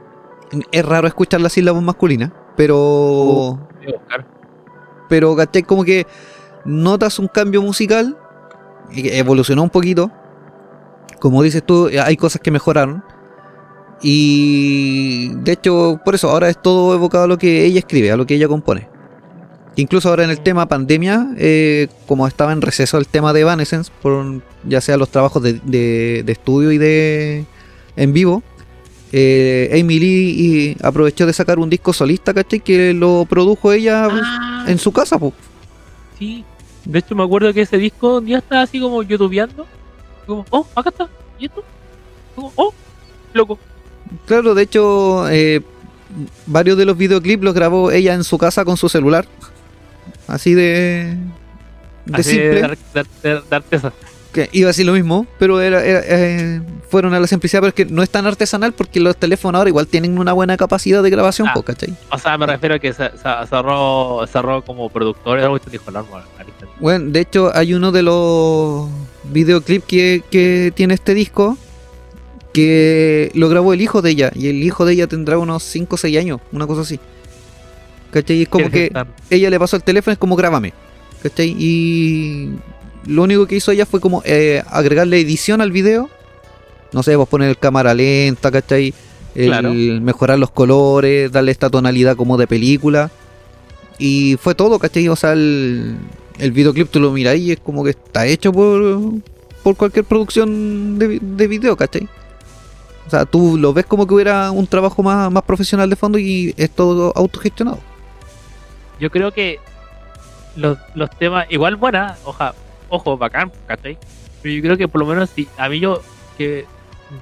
[0.73, 3.59] Es raro escucharla sin la voz masculina, pero...
[3.87, 4.27] buscar.
[5.09, 5.63] Pero, ¿cachai?
[5.63, 6.07] Como que
[6.65, 8.17] notas un cambio musical,
[8.93, 10.11] evolucionó un poquito.
[11.21, 13.03] Como dices tú, hay cosas que mejoraron.
[14.03, 18.17] Y de hecho, por eso, ahora es todo evocado a lo que ella escribe, a
[18.17, 18.89] lo que ella compone.
[19.77, 23.91] Incluso ahora en el tema pandemia, eh, como estaba en receso el tema de Evanescence,
[24.03, 27.45] por ya sea los trabajos de, de- de estudio y de
[27.97, 28.43] en vivo,
[29.19, 32.61] eh, Amy Lee y aprovechó de sacar un disco solista, ¿cachai?
[32.61, 35.33] Que lo produjo ella Ah, en su casa, pues.
[36.19, 36.45] sí.
[36.85, 39.67] De hecho, me acuerdo que ese disco un día estaba así como youtubeando.
[40.27, 41.09] Como, oh, acá está.
[41.37, 41.65] ¿Y esto?
[42.37, 42.73] Como, oh,
[43.33, 43.59] loco.
[44.27, 45.63] Claro, de hecho, eh,
[46.47, 49.27] varios de los videoclips los grabó ella en su casa con su celular.
[50.29, 51.17] Así de.
[52.05, 52.77] De Así simple.
[52.93, 53.37] de,
[53.73, 53.93] esa.
[54.37, 56.61] Que iba a decir lo mismo, pero era, era, eh,
[56.91, 59.71] fueron a la simplicidad, pero es que no es tan artesanal porque los teléfonos ahora
[59.71, 61.55] igual tienen una buena capacidad de grabación, Ah.
[61.55, 61.97] po, ¿cachai?
[62.13, 65.39] O sea, me refiero a que se, se- cerró, cerró como productor.
[65.39, 66.25] Algo que dijo, no, no, no,
[66.81, 68.89] Bueno, de hecho, hay uno de los
[69.33, 71.57] videoclips que, que tiene este disco
[72.53, 75.95] que lo grabó el hijo de ella, y el hijo de ella tendrá unos 5
[75.95, 76.99] o 6 años, una cosa así.
[78.11, 78.37] ¿Cachai?
[78.37, 78.93] Y es como que
[79.31, 80.73] ella le pasó el teléfono, es como grábame.
[81.23, 81.55] ¿Cachai?
[81.59, 82.51] Y
[83.07, 86.09] lo único que hizo ella fue como eh, agregarle edición al video.
[86.93, 88.95] No sé, vos poner cámara lenta, ¿cachai?
[89.35, 89.73] El Claro.
[89.75, 93.11] mejorar los colores, darle esta tonalidad como de película.
[93.99, 95.09] Y fue todo, ¿cachai?
[95.09, 95.97] O sea, el,
[96.39, 99.01] el videoclip tú lo miras y es como que está hecho por,
[99.63, 102.09] por cualquier producción de, de video, ¿cachai?
[103.07, 106.19] O sea, tú lo ves como que hubiera un trabajo más, más profesional de fondo
[106.19, 107.79] y es todo autogestionado.
[108.99, 109.59] Yo creo que
[110.57, 112.55] los, los temas, igual buena, oja,
[112.89, 113.99] ojo, bacán, ¿cachai?
[114.43, 116.03] Pero yo creo que por lo menos si a mí yo
[116.39, 116.67] que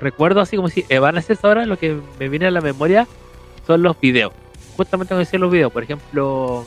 [0.01, 3.07] recuerdo así como si Evanescence ahora lo que me viene a la memoria
[3.67, 4.33] son los videos.
[4.77, 6.65] Justamente cuando decía los videos, por ejemplo,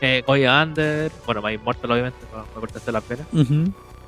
[0.00, 3.24] eh, Goya Under, bueno, My Immortal obviamente, no me la pena.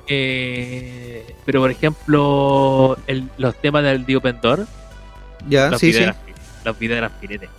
[0.07, 4.67] Eh, pero por ejemplo, el- los temas del The Open Door,
[5.49, 6.21] Ya, los, sí, videos sí.
[6.31, 7.49] pire- los videos eran piretes.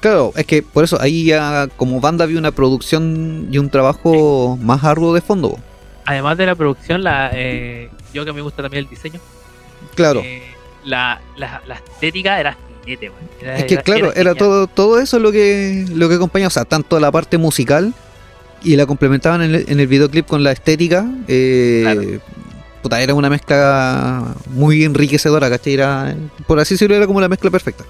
[0.00, 4.56] Claro, es que por eso ahí ya como banda había una producción y un trabajo
[4.60, 5.58] más arduo de fondo.
[6.06, 9.20] Además de la producción, la, eh, yo que me gusta también el diseño,
[9.94, 10.20] Claro.
[10.24, 10.42] eh,
[10.84, 12.56] la, la, la estética era.
[12.86, 16.50] Era- es que era- claro, era, todo todo eso lo que lo que acompaña, o
[16.50, 17.92] sea, tanto la parte musical
[18.62, 21.04] y la complementaban en el, en el videoclip con la estética.
[21.26, 22.02] eh, Claro.
[22.82, 25.74] puta, era una mezcla muy enriquecedora, ¿cachai?
[25.74, 26.14] Era,
[26.46, 27.82] por así decirlo, era como la mezcla perfecta.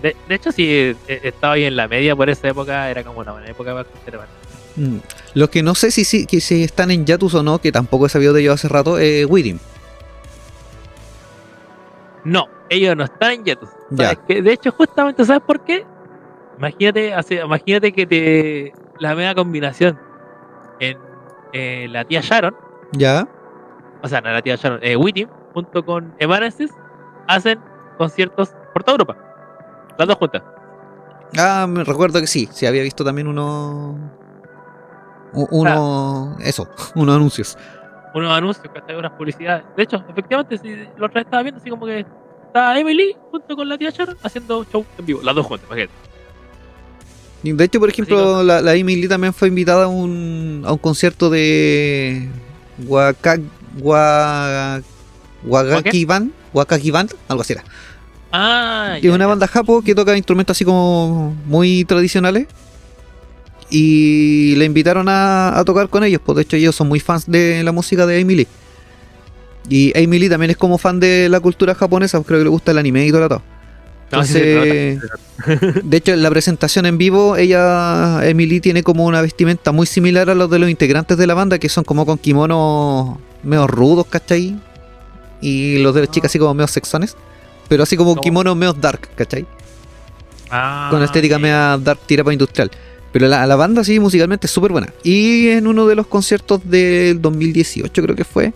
[0.00, 3.18] De, de hecho, si eh, estaba ahí en la media por esa época, era como
[3.18, 4.53] una buena época para Evanescence.
[4.76, 4.96] Mm.
[5.34, 8.06] Los que no sé si, si, que si están en Yatus o no, que tampoco
[8.06, 9.58] he sabido de ellos hace rato, eh, Widim.
[12.24, 13.68] No, ellos no están en Yetus.
[13.90, 14.04] Ya.
[14.04, 14.42] ¿Sabes qué?
[14.42, 15.84] De hecho, justamente, ¿sabes por qué?
[16.58, 17.14] Imagínate,
[17.44, 19.98] imagínate que te la media combinación
[20.80, 20.98] en
[21.52, 22.54] eh, la tía Sharon,
[22.92, 23.28] ¿Ya?
[24.02, 26.74] o sea, no la tía Sharon, eh, Witty, junto con Evanescence,
[27.26, 27.58] hacen
[27.98, 29.16] conciertos por toda Europa.
[29.98, 30.42] Las dos juntas.
[31.36, 33.98] Ah, me recuerdo que sí, sí había visto también uno.
[35.34, 36.36] Uno.
[36.40, 37.58] Eso, unos anuncios.
[38.14, 38.96] unos anuncios, ¿cachai?
[38.96, 39.64] Unas publicidades.
[39.76, 42.06] De hecho, efectivamente, si lo otra vez estaba viendo así como que
[42.46, 45.92] está Emily junto con la tía Sharon haciendo show en vivo, las dos juntas, imagínate.
[47.42, 51.28] De hecho, por ejemplo, la, la Lee también fue invitada a un, a un concierto
[51.28, 52.26] de
[52.86, 53.38] Waka,
[53.80, 54.80] Wa-
[55.44, 57.64] Wakaki Band, Wakaki Band, algo así era.
[58.32, 62.48] Ah, Que es una banda japo que toca instrumentos así como muy tradicionales.
[63.76, 67.24] Y le invitaron a, a tocar con ellos, pues de hecho ellos son muy fans
[67.26, 68.48] de la música de Amy Lee.
[69.68, 72.70] Y Amy Lee también es como fan de la cultura japonesa, creo que le gusta
[72.70, 73.28] el anime y todo.
[73.28, 73.42] todo.
[74.12, 75.00] No, sí, sí, Entonces,
[75.82, 80.30] de hecho, en la presentación en vivo, ella, Emily, tiene como una vestimenta muy similar
[80.30, 84.06] a los de los integrantes de la banda, que son como con kimonos medio rudos,
[84.08, 84.56] ¿cachai?
[85.40, 87.16] Y los de las chicas así como medio sexones,
[87.68, 88.22] pero así como ¿Cómo?
[88.22, 89.46] kimonos medio dark, ¿cachai?
[90.50, 91.42] Ah, Con estética sí.
[91.42, 92.70] media dark tirada para industrial.
[93.14, 94.92] Pero la, la banda sí, musicalmente es súper buena.
[95.04, 98.52] Y en uno de los conciertos del 2018 creo que fue,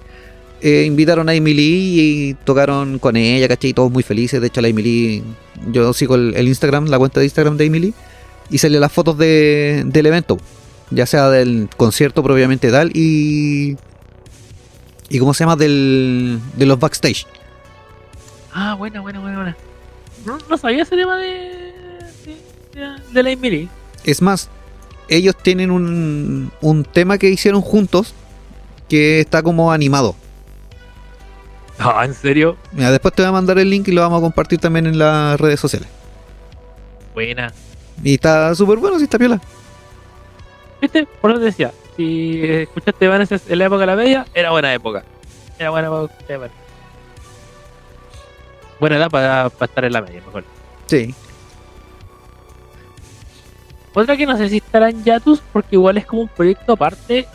[0.61, 3.71] eh, invitaron a Emily y tocaron con ella, ¿cachai?
[3.71, 4.41] Y todos muy felices.
[4.41, 5.23] De hecho, la Emily,
[5.71, 7.95] yo sigo el, Instagram, la cuenta de Instagram de Emily,
[8.51, 10.39] y sale las fotos de, del evento,
[10.91, 13.77] ya sea del concierto propiamente tal y...
[15.09, 15.55] ¿Y cómo se llama?
[15.55, 17.29] Del, de los backstage.
[18.53, 19.57] Ah, buena, buena, buena, buena.
[20.27, 21.29] No, no sabía ese tema de.
[22.27, 22.37] de,
[22.75, 23.71] de, de la Emily.
[24.05, 24.49] Es más,
[25.09, 28.15] ellos tienen un, un tema que hicieron juntos
[28.89, 30.15] que está como animado.
[31.79, 32.57] Ah, ¿en serio?
[32.73, 34.99] Mira, después te voy a mandar el link y lo vamos a compartir también en
[34.99, 35.89] las redes sociales.
[37.15, 37.53] Buena.
[38.03, 39.41] Y está súper bueno, sí está piola.
[40.81, 41.07] ¿Viste?
[41.21, 41.73] Por eso decía.
[41.97, 45.03] Si escuchaste Evanescence en la época de la media, era buena época.
[45.59, 46.15] Era buena época.
[48.79, 50.45] Buena edad para, para estar en la media, mejor.
[50.87, 51.13] Sí.
[53.99, 57.27] Otra que no sé si estará en Yatus, porque igual es como un proyecto aparte.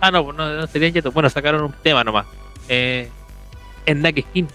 [0.00, 1.12] Ah, no, no, no sería en Yatus.
[1.14, 2.26] Bueno, sacaron un tema nomás.
[2.68, 3.08] Eh,
[3.86, 4.48] en Nack Skin.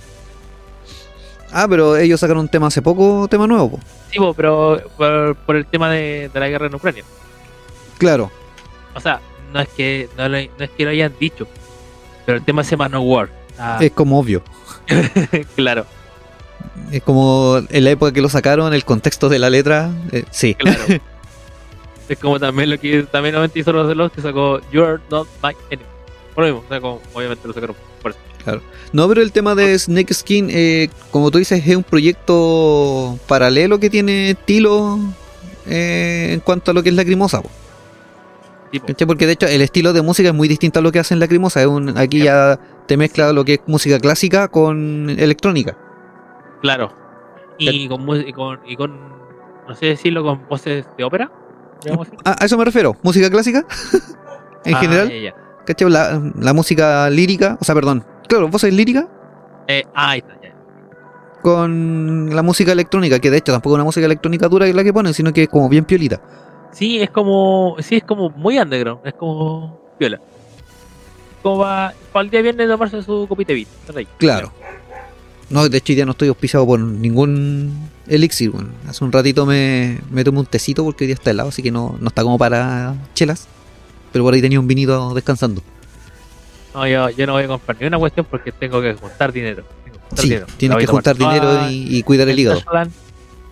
[1.51, 3.71] Ah, pero ellos sacaron un tema hace poco, tema nuevo.
[3.71, 3.79] po.
[4.11, 7.03] Sí, po, pero por, por el tema de, de la guerra en Ucrania.
[7.97, 8.31] Claro.
[8.93, 9.21] O sea,
[9.53, 11.47] no es que no, lo- no es que lo hayan dicho,
[12.25, 13.29] pero el tema se llama No War.
[13.57, 14.43] Ah, Es como obvio.
[15.55, 15.85] claro,
[16.91, 19.89] Es como en la época que lo sacaron, el contexto de la letra.
[20.11, 20.53] eh, sí.
[20.55, 20.79] claro.
[22.13, 25.27] es como también lo que también obviamente hizo los de los que sacó You're Not
[25.43, 25.87] My Enemy.
[26.35, 28.61] Por lo mismo, o sea, como obviamente lo sacaron por eso.
[28.93, 33.79] No, pero el tema de Snake Skin, eh, como tú dices, es un proyecto paralelo
[33.79, 34.99] que tiene estilo
[35.65, 37.41] eh, en cuanto a lo que es Lacrimosa.
[37.41, 37.49] po.
[39.07, 41.61] Porque de hecho el estilo de música es muy distinto a lo que hacen Lacrimosa.
[41.61, 45.75] Es un, aquí ya te mezcla lo que es música clásica con electrónica.
[46.61, 46.93] claro.
[47.59, 48.95] Y con, mu- y con, y con,
[49.67, 51.31] no sé decirlo, con voces de ópera,
[52.25, 52.95] Ah, a eso me refiero.
[53.03, 53.65] Música clásica
[54.65, 55.09] en Ah, general.
[55.09, 55.35] ya, ya.
[55.65, 55.89] ¿Cachai?
[55.89, 58.03] La, la música lírica, o sea, perdón.
[58.27, 59.05] Claro, voces líricas
[59.67, 60.53] Eh, ah, ahí está, ya.
[61.41, 64.93] con la música electrónica, que de hecho tampoco es una música electrónica dura la que
[64.93, 66.21] ponen, sino que es como bien piolita.
[66.71, 70.19] Sí, es como, sí, es como muy underground, es como viola.
[71.41, 73.65] Como para, para el día viernes tomarse su copita de
[73.95, 74.07] ahí.
[74.17, 74.51] Claro.
[75.49, 78.49] No, de hecho día no estoy auspiciado por ningún elixir.
[78.51, 78.69] bueno.
[78.87, 81.71] Hace un ratito me, me tomé un tecito porque hoy día está helado, así que
[81.71, 83.47] no, no está como para chelas.
[84.11, 85.61] Pero por ahí tenía un vinito descansando.
[86.73, 89.63] No, yo, yo no voy a comprar ni una cuestión porque tengo que juntar dinero.
[89.83, 90.47] Tengo que juntar Sí, dinero.
[90.57, 92.61] tienes que juntar dinero toda y, y cuidar el hígado.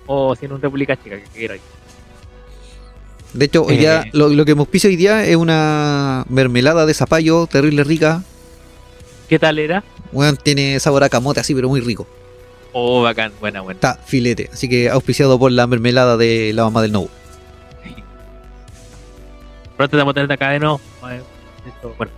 [0.08, 1.62] O si en un República Chica que quiero ahí.
[3.34, 4.10] De hecho, hoy día, Eh.
[4.14, 8.24] lo, lo que me auspicia hoy día es una mermelada de zapallo terrible rica.
[9.28, 9.84] ¿Qué tal era?
[10.12, 12.08] Bueno, tiene sabor a camote así, pero muy rico.
[12.78, 13.78] Oh, bacán, buena, buena.
[13.78, 14.50] Está filete.
[14.52, 17.10] Así que auspiciado por la mermelada de la mamá del Novo.
[19.78, 20.82] Pronto te vamos a tener acá de nuevo.
[21.00, 21.24] Bueno,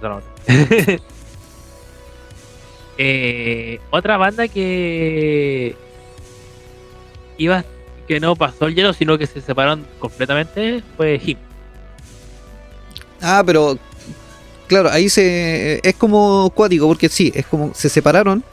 [0.01, 0.21] no.
[2.99, 5.75] Eh, otra banda que
[7.37, 7.63] iba
[8.07, 11.37] que no pasó el hielo, sino que se separaron completamente fue Him.
[13.21, 13.77] Ah, pero
[14.65, 18.43] claro, ahí se es como cuático porque sí, es como se separaron.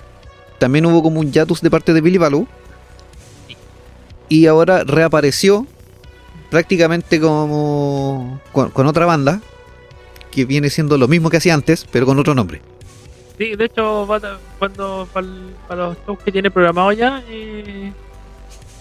[0.59, 2.47] También hubo como un hiatus de parte de Billy Baloo.
[4.29, 5.67] Y ahora reapareció
[6.51, 9.41] prácticamente como con, con otra banda
[10.31, 12.61] que viene siendo lo mismo que hacía antes, pero con otro nombre.
[13.39, 14.07] Sí, de hecho,
[14.59, 15.27] cuando para,
[15.69, 17.93] para los shows que tiene programado ya, eh,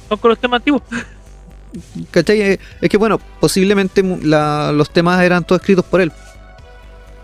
[0.09, 0.81] son con los temas antiguos.
[2.11, 2.41] ¿Cachai?
[2.41, 6.11] Eh, Es que bueno, posiblemente la- los temas eran todos escritos por él.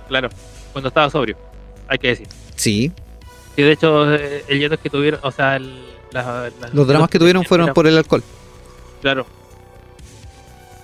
[0.07, 0.29] Claro,
[0.73, 1.37] cuando estaba sobrio,
[1.87, 2.27] hay que decir.
[2.55, 2.91] Sí,
[3.59, 5.83] Sí, de hecho, eh, el hiatus que tuvieron, o sea, el-
[6.13, 8.23] las- los dramas que tuvieron fueron por el alcohol.
[9.01, 9.25] Claro.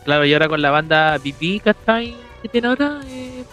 [0.04, 2.14] Claro, y ahora con la banda BP, ¿cachai?
[2.42, 3.44] Que tiene ahora, eh,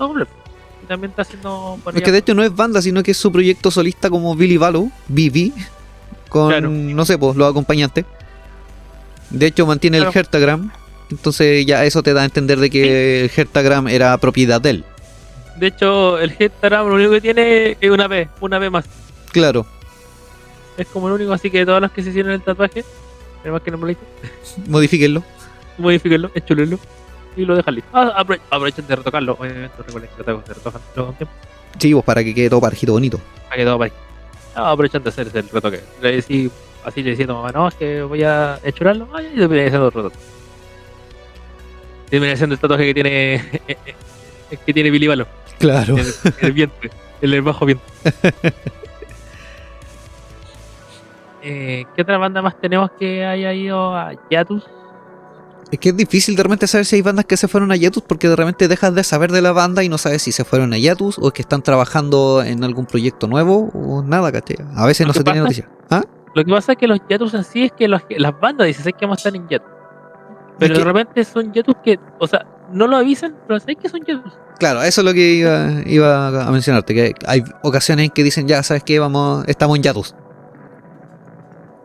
[0.83, 1.79] y también está haciendo.
[1.95, 4.57] Es que de hecho no es banda, sino que es su proyecto solista como Billy
[4.57, 5.53] Balo, BB,
[6.29, 6.68] con, Claro.
[6.68, 8.05] no sé, pues los acompañantes.
[9.31, 10.18] De hecho mantiene el Claro.
[10.18, 10.73] Hertagram,
[11.12, 14.85] entonces ya eso te da a entender de que el Hertagram era propiedad de él.
[15.57, 18.85] De hecho, el Instagram lo único que tiene es una B, una B más.
[19.33, 19.66] Claro,
[20.76, 22.85] Es como el único, así que todos los que se hicieron el tatuaje,
[23.43, 24.01] además que no hice,
[24.68, 25.22] modifíquenlo.
[25.78, 26.78] modifíquenlo, échulenlo
[27.37, 27.91] y lo dejan listo.
[27.93, 31.35] Ah, apro- aprovechen de retocarlo, obviamente recuerden que los tatuajes se retocan con tiempo,
[31.78, 33.18] Sí, pues para que quede todo parejito bonito.
[33.49, 33.93] para que todo ahí.
[34.55, 35.80] Ah, aprovechen de hacer el retoque.
[36.03, 36.51] Le decí,
[36.85, 39.87] así le decía a mamá, no, es que voy a hechurarlo, ah, y terminé haciendo
[39.89, 40.26] otro tatuaje.
[42.11, 43.62] Terminé haciendo el tatuaje que tiene,
[44.66, 45.26] que tiene Billy Balo.
[45.59, 45.95] Claro.
[45.97, 46.91] en el, en el vientre,
[47.22, 47.87] en el bajo vientre.
[51.43, 54.64] Eh, ¿Qué otra banda más tenemos que haya ido a Yatus?
[55.70, 58.03] Es que es difícil de repente saber si hay bandas que se fueron a Yatus
[58.07, 60.72] porque de repente dejas de saber de la banda y no sabes si se fueron
[60.74, 64.57] a Yatus o es que están trabajando en algún proyecto nuevo o nada, ¿cachai?
[64.76, 65.68] A veces no se tiene noticia.
[65.90, 66.03] ¿Ah?
[66.34, 68.82] Lo que pasa es que los Yatus en sí es que los- las bandas dicen
[68.84, 69.68] "Sabes que vamos a estar en Yatus.
[70.59, 73.76] Pero Es que- de repente son Yatus que, o sea, no lo avisan, pero sabes
[73.80, 74.32] que son Yatus.
[74.59, 78.47] Claro, eso es lo que iba, iba a mencionarte, que hay ocasiones en que dicen,
[78.47, 78.99] ya, ¿sabes qué?
[79.01, 80.14] Vamos, estamos en Yatus.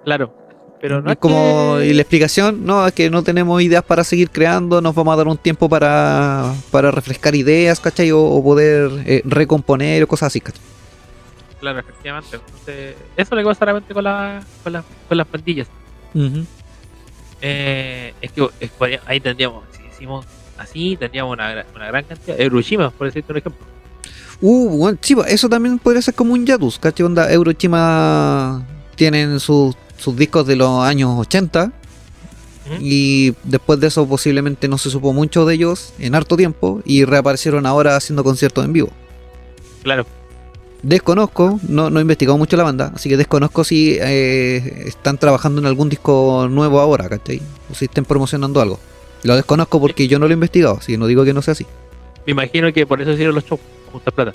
[0.08, 0.34] Claro.
[0.80, 3.84] Pero no Y es como, que- y la explicación, no, es que no tenemos ideas
[3.84, 8.12] para seguir creando, nos vamos a dar un tiempo para, para refrescar ideas, ¿cachai?
[8.14, 10.62] O, o poder eh, recomponer o cosas así, ¿cachai?
[11.60, 12.38] Claro, efectivamente.
[12.38, 15.68] Entonces, eso que pasa realmente con, la, con, las- con las pandillas.
[16.14, 16.46] Ujú.
[17.42, 18.72] Eh, es que es-
[19.08, 20.26] ahí tendríamos, si hicimos
[20.58, 22.40] así, tendríamos una, una gran cantidad.
[22.40, 23.66] Hiroshima, por decirte un ejemplo.
[24.40, 27.06] Uh, bueno, pues, eso también podría ser como un Yatus, ¿cachai?
[27.06, 31.72] Onda, Eurochima tienen sus, sus discos de los años 80
[32.66, 32.76] Ujú.
[32.82, 37.06] y después de eso posiblemente no se supo mucho de ellos en harto tiempo y
[37.06, 38.90] reaparecieron ahora haciendo conciertos en vivo.
[39.84, 40.06] Claro.
[40.84, 45.60] Desconozco, no, no he investigado mucho la banda, así que desconozco si eh, están trabajando
[45.60, 47.42] en algún disco nuevo ahora, ¿cachai?
[47.72, 48.80] O si estén promocionando algo.
[49.24, 51.54] Lo desconozco porque yo no lo he investigado, así que no digo que no sea
[51.54, 51.66] así.
[52.28, 53.60] Me imagino que por eso hicieron los shows,
[53.92, 54.34] juntar plata.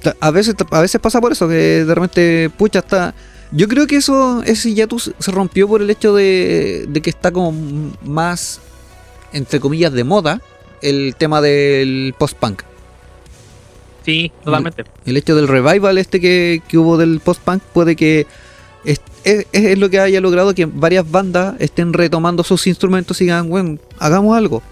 [0.00, 1.54] Ta- A veces, a veces pasa por eso, que
[1.84, 3.12] de repente, pucha, está.
[3.52, 7.30] Yo creo que eso, ese hiatus se rompió por el hecho de, de que está
[7.30, 7.52] como
[8.02, 8.60] más,
[9.32, 10.40] entre comillas, de moda
[10.80, 12.62] el tema del post-punk.
[14.04, 14.84] Sí, totalmente.
[15.06, 18.26] El hecho del revival este que, que hubo del post-punk puede que
[18.84, 23.24] es, es- es lo que haya logrado que varias bandas estén retomando sus instrumentos y
[23.24, 24.62] digan, bueno, hagamos algo.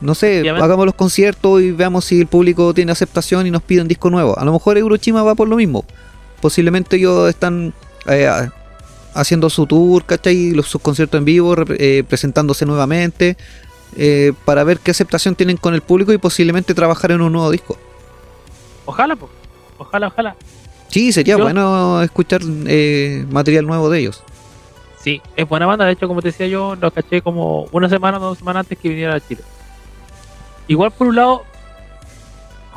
[0.00, 3.86] No sé, hagamos los conciertos y veamos si el público tiene aceptación y nos piden
[3.86, 4.38] disco nuevo.
[4.38, 5.84] A lo mejor Eurochima va por lo mismo.
[6.46, 7.74] Posiblemente ellos están
[8.06, 8.30] eh,
[9.14, 10.52] haciendo su tour, ¿cachai?
[10.52, 13.36] Los, sus conciertos en vivo, eh, presentándose nuevamente,
[13.96, 17.50] eh, para ver qué aceptación tienen con el público y posiblemente trabajar en un nuevo
[17.50, 17.76] disco.
[18.84, 19.32] Ojalá, pues.
[19.76, 20.36] Ojalá, ojalá.
[20.86, 24.22] Sí, sería Yo- bueno escuchar eh, material nuevo de ellos.
[25.02, 25.84] Sí, es buena banda.
[25.84, 28.78] De hecho, como te decía yo, lo caché como una semana o dos semanas antes
[28.78, 29.40] que viniera a Chile.
[30.68, 31.42] Igual, por un lado,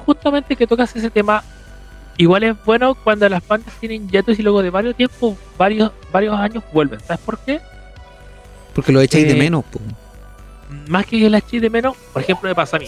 [0.07, 1.43] justamente que tocas ese tema,
[2.20, 6.38] igual es bueno cuando las bandas tienen hiatus y luego de varios tiempos, varios, varios
[6.39, 6.99] años vuelven.
[6.99, 7.59] ¿Sabes por qué?
[8.76, 9.63] Porque lo echáis de Eh, menos.
[9.65, 9.80] po.
[10.88, 12.88] Más que la chi de menos, por ejemplo, me pasa a mí.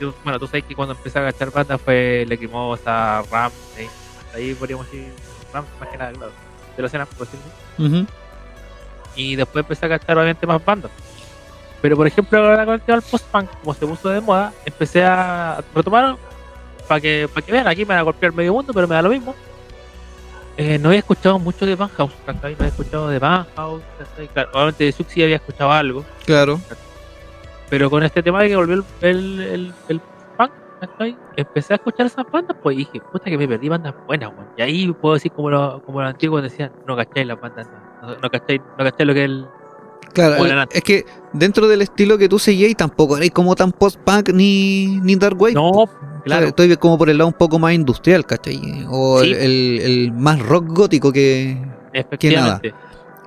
[0.00, 3.88] Yo- bueno, tú sabes que cuando empecé a agachar bandas fue Lacrimosa, Ram, ahí,
[4.20, 5.12] hasta ahí podríamos decir
[5.52, 6.32] Ram, más que nada, claro,
[6.76, 7.46] de la escena, por decirlo
[7.76, 7.84] así.
[7.86, 8.06] Ujú.
[9.18, 10.90] y después empecé a gastar obviamente más bandas.
[11.80, 15.02] Pero por ejemplo ahora con el tema del post-punk, como se puso de moda, empecé
[15.04, 16.16] a retomar
[16.88, 19.02] para que, para que vean, aquí me van a golpear medio mundo, pero me da
[19.02, 19.34] lo mismo.
[20.56, 22.52] Eh, no había escuchado mucho de House, ¿cachai?
[22.52, 23.82] No había escuchado de House.
[24.32, 26.58] Claro, obviamente de Suxy había escuchado algo, Claro.
[27.68, 30.00] pero con este tema de que volvió el, el, el, el
[30.38, 31.18] punk, ¿cachai?
[31.36, 34.48] Empecé a escuchar esas bandas, pues y dije, puta que me perdí bandas buenas, weón.
[34.56, 37.66] Y ahí puedo decir como los como los antiguos decían, no cacháis las bandas,
[38.00, 39.46] no, no, no cacháis, no cacháis lo que es el,
[40.16, 40.78] Claro, el- antes.
[40.78, 41.04] es que
[41.34, 45.52] dentro del estilo que tú seguías tampoco eres como tan post-punk ni, ni dark wave.
[45.54, 45.70] No,
[46.24, 46.46] claro.
[46.46, 48.86] Estoy como por el lado un poco más industrial, ¿cachai?
[48.90, 49.30] O Sí.
[49.32, 51.58] el, el- el más rock gótico que...
[51.92, 52.40] Que De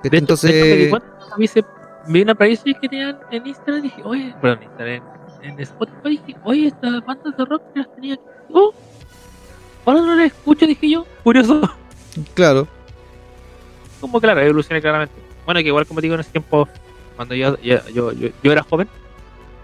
[0.08, 0.50] hecho, entonces...
[0.52, 1.64] de hecho, cuenta, a mí se-
[2.08, 5.02] vi una playlist que tenían en Instagram y dije, oye, en Instagram,
[5.42, 8.22] en, en Spotify dije, oye, estas bandas de rock que las tenía aquí.
[8.52, 8.72] Oh,
[9.84, 11.06] ahora no las escucho, dije yo.
[11.22, 11.60] Curioso.
[12.34, 12.66] Claro.
[14.00, 15.14] Como claro, evolucioné claramente.
[15.50, 16.68] Bueno, que igual como te digo en ese tiempo,
[17.16, 18.88] cuando yo, yo, yo, yo, era joven,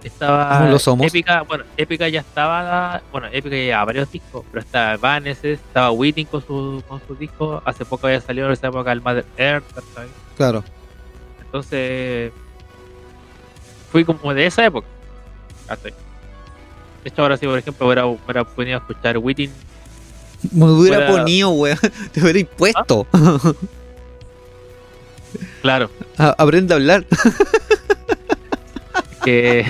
[0.02, 1.06] estaba Aún lo somos.
[1.06, 5.92] Épica, bueno, Épica ya estaba, bueno, Épica ya llevaba varios discos, pero estaba Evanescence, estaba
[5.92, 9.24] Whiting con su, con sus discos, hace poco había salido en esa época el Mother
[9.36, 9.64] Earth,
[9.94, 10.10] ¿sabes?
[10.36, 10.64] Claro.
[11.44, 12.32] Entonces,
[13.92, 14.88] fui como de esa época.
[15.84, 15.92] De
[17.04, 19.52] hecho, ahora sí, por ejemplo, hubiera, hubiera podido escuchar Witting.
[20.50, 21.78] Me hubiera Fuera- ponido, weón.
[22.12, 23.06] Te hubiera impuesto.
[25.66, 27.04] Claro, A- Aprende a hablar.
[29.24, 29.66] que.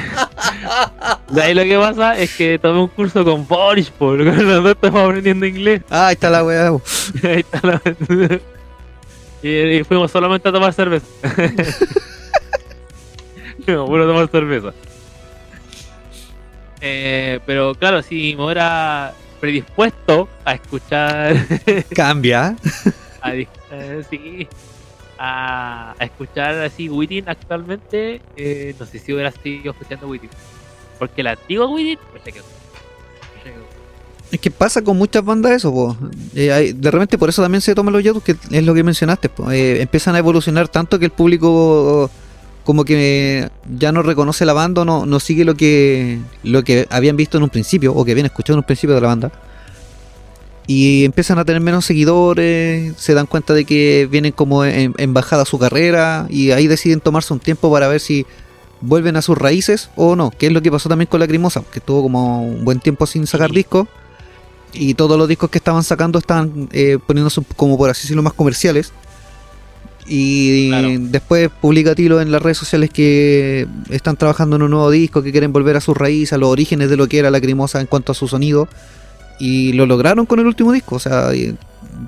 [1.31, 4.73] De ahí lo que pasa es que tomé un curso con Boris, por los dos
[4.73, 5.81] estamos aprendiendo inglés.
[5.89, 6.69] Ah, ahí está la weá.
[7.23, 7.81] Ahí está la-
[9.43, 11.07] y, y fuimos solamente a tomar cerveza.
[13.65, 14.75] fuimos puro a tomar cerveza.
[16.83, 21.37] Eh, pero claro, si me hubiera predispuesto a escuchar,
[21.95, 22.55] Cambia.
[23.23, 23.47] a, eh,
[24.11, 24.47] sí,
[25.19, 30.31] a, escuchar así Witting actualmente, eh, no sé si hubiera seguido escuchando Witting.
[30.99, 32.45] Porque la antigua Witting, me se quedó.
[34.31, 35.97] Es que pasa con muchas bandas eso, po.
[36.35, 39.29] Eh, de repente por eso también se toman los youtubers, que es lo que mencionaste.
[39.29, 39.51] po.
[39.51, 42.11] Eh, empiezan a evolucionar tanto que el público
[42.65, 43.49] como que
[43.79, 47.45] ya no reconoce la banda no, no sigue lo que, lo que habían visto en
[47.45, 49.33] un principio o que habían escuchado en un principio de la banda.
[50.67, 55.15] Y empiezan a tener menos seguidores, se dan cuenta de que vienen como en, en
[55.15, 58.27] bajada su carrera y ahí deciden tomarse un tiempo para ver si
[58.81, 61.79] vuelven a sus raíces o no, que es lo que pasó también con Lacrimosa, que
[61.79, 63.87] estuvo como un buen tiempo sin sacar discos
[64.73, 68.33] y todos los discos que estaban sacando estaban eh, poniéndose como por así decirlo más
[68.35, 68.93] comerciales.
[70.09, 70.89] Y Claro.
[71.01, 75.33] después publica Tilo en las redes sociales que están trabajando en un nuevo disco, que
[75.33, 78.13] quieren volver a sus raíces, a los orígenes de lo que era Lacrimosa en cuanto
[78.13, 78.69] a su sonido
[79.39, 81.57] y lo lograron con el último disco, o sea, y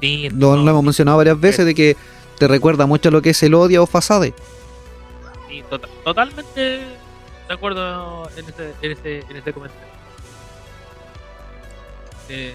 [0.01, 1.97] Sí, lo, no, lo hemos mencionado varias veces de que
[2.39, 4.33] te recuerda mucho a lo que es el odio o Fasade.
[5.49, 9.89] Sí, tota- totalmente de acuerdo en ese, en ese, en ese comentario.
[12.29, 12.55] Eh,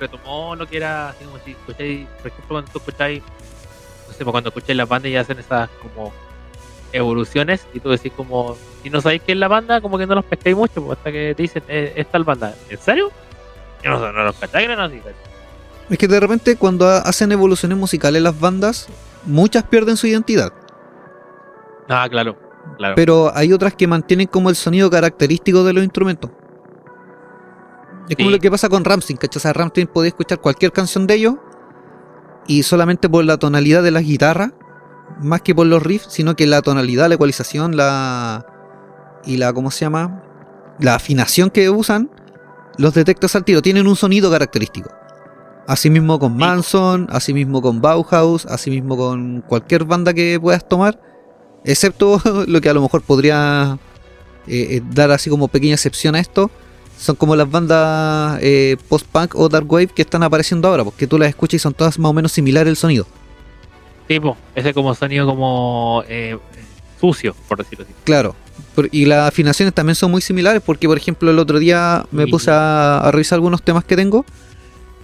[0.00, 3.22] retomó lo que era, así como si escucháis, por ejemplo, cuando tú escucháis,
[4.08, 6.12] no sé, pues cuando escucháis las bandas y hacen esas como
[6.92, 10.14] evoluciones y tú decís como, si no sabéis qué es la banda, como que no
[10.14, 13.10] los pescáis mucho, pues, hasta que te dicen, eh, es tal banda, ¿en serio?
[13.84, 14.32] No, los no.
[15.90, 18.88] Es que de repente cuando ha- hacen evoluciones musicales las bandas,
[19.24, 20.52] muchas pierden su identidad.
[21.88, 22.36] Ah, claro,
[22.76, 22.94] claro.
[22.96, 26.30] Pero hay otras que mantienen como el sonido característico de los instrumentos.
[28.08, 29.38] Es como lo que pasa con Ramstein, ¿cachai?
[29.38, 31.34] O sea, Ramstein podía escuchar cualquier canción de ellos
[32.46, 34.52] y solamente por la tonalidad de las guitarras,
[35.20, 38.46] más que por los riffs, sino que la tonalidad, la ecualización, la.
[39.24, 39.52] y la.
[39.52, 40.22] ¿cómo se llama?
[40.78, 42.10] La afinación que usan,
[42.78, 44.90] los detectas al tiro, tienen un sonido característico.
[45.66, 46.36] Asimismo con.
[46.36, 51.00] Manson, asimismo con Bauhaus, asimismo con cualquier banda que puedas tomar,
[51.64, 53.78] excepto lo que a lo mejor podría
[54.46, 56.50] eh, eh, dar así como pequeña excepción a esto,
[56.98, 61.18] son como las bandas eh, post-punk o dark wave que están apareciendo ahora, porque tú
[61.18, 63.06] las escuchas y son todas más o menos similares el sonido.
[64.06, 66.38] Tipo, ese como sonido como eh,
[67.00, 67.94] sucio, por decirlo así.
[68.04, 68.34] Claro.
[68.76, 72.24] Por- Y las afinaciones también son muy similares porque, por ejemplo, el otro día me
[72.30, 74.24] puse a, a revisar algunos temas que tengo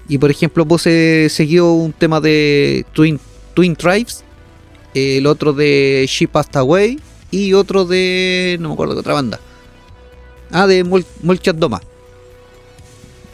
[0.08, 3.18] y, por ejemplo, puse seguido un tema de Twin,
[3.54, 4.22] Twin Tribes,
[4.94, 7.00] el otro de She Passed Away
[7.30, 8.58] y otro de...
[8.60, 9.40] no me acuerdo de otra banda.
[10.50, 11.80] Ah, de Mol- Molchat Doma.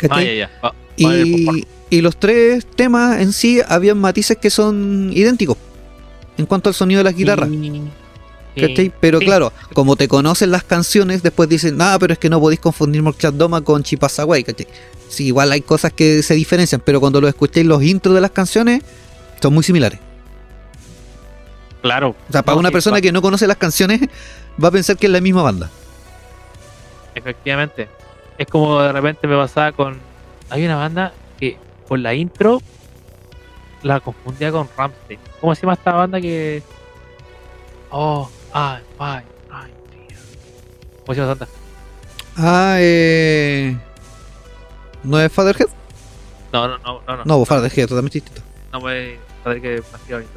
[0.08, 0.50] Ah, ya, ya.
[0.60, 1.58] Popcorn.
[1.58, 5.56] Y, y los tres temas en sí habían matices que son idénticos
[6.36, 7.48] en cuanto al sonido de las guitarras.
[8.60, 8.92] ¿Cachai?
[9.00, 9.24] Pero Sí.
[9.26, 13.02] claro, como te conocen las canciones, después dicen, ah, pero es que no podéis confundir
[13.02, 14.66] Morchat Doma con Chipasaway, ¿cachai?
[15.08, 18.30] Sí, igual hay cosas que se diferencian, pero cuando lo escuchéis los intros de las
[18.30, 18.82] canciones,
[19.40, 19.98] son muy similares.
[21.82, 22.14] Claro.
[22.28, 24.00] O sea, para No, una persona que no conoce las canciones,
[24.62, 25.70] va a pensar que es la misma banda.
[27.14, 27.88] Efectivamente.
[28.36, 29.98] Es como de repente me pasaba con.
[30.50, 31.56] Hay una banda que
[31.88, 32.60] por la intro
[33.82, 35.18] la confundía con Ramstein.
[35.40, 36.62] ¿Cómo se llama esta banda que.?
[37.90, 40.18] Oh, ay, ay, ay, tío.
[41.04, 41.48] ¿Cómo se llama banda?
[42.36, 43.76] Ah, eh...
[45.02, 45.68] ¿No es Fatherhead?
[46.52, 47.16] No, no, no, no.
[47.16, 48.42] No, No, Fatherhead, totalmente distinto.
[48.72, 50.28] no saber que más tirado al.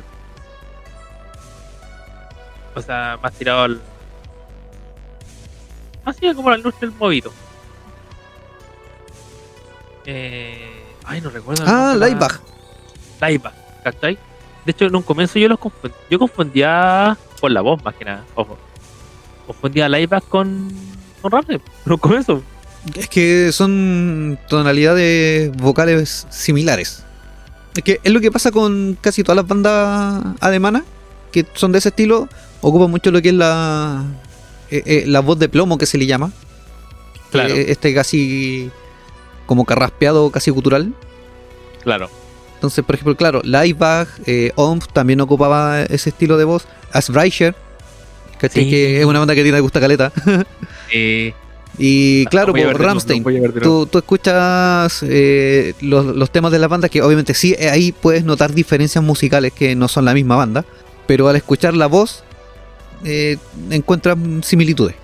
[2.76, 3.82] O sea, más tirado al.
[6.06, 7.32] Así como al lustre del movito.
[10.06, 10.84] Eh.
[11.04, 11.64] Ay, no recuerdo.
[11.68, 12.40] Ah, la- Laibach.
[13.20, 13.54] Laibach,
[13.84, 14.18] ¿cachai?
[14.66, 18.06] De hecho, en un comienzo yo los confundía, yo confundía por la voz más que
[18.06, 18.58] nada, ojo.
[19.48, 20.72] Confundía Laibach con,
[21.22, 22.44] con Ramsey, en un comienzo.
[22.96, 27.04] Es que son tonalidades vocales similares.
[27.76, 30.84] Es que es lo que pasa con casi todas las bandas alemanas
[31.32, 32.28] que son de ese estilo.
[32.62, 34.04] Ocupan mucho lo que es la
[34.70, 36.32] eh, eh, la voz de plomo que se le llama.
[37.32, 37.54] Claro.
[37.54, 38.70] Eh, este casi
[39.46, 40.94] como carraspeado, casi gutural.
[41.84, 42.10] Claro.
[42.62, 46.68] Entonces, por ejemplo, claro, Laibach, eh, Omf también ocupaba ese estilo de voz.
[46.92, 47.56] Asbreicher.
[48.40, 48.70] Sí.
[48.70, 50.12] que es una banda que tiene gusta caleta.
[51.78, 53.24] Y claro, por nuevo, Ramstein,
[53.64, 57.92] tú, tú escuchas eh, los, los temas de la banda que obviamente sí, eh, ahí
[57.92, 60.66] puedes notar diferencias musicales que no son la misma banda,
[61.08, 62.24] pero al escuchar la voz
[63.06, 63.38] eh,
[63.70, 64.96] encuentras similitudes.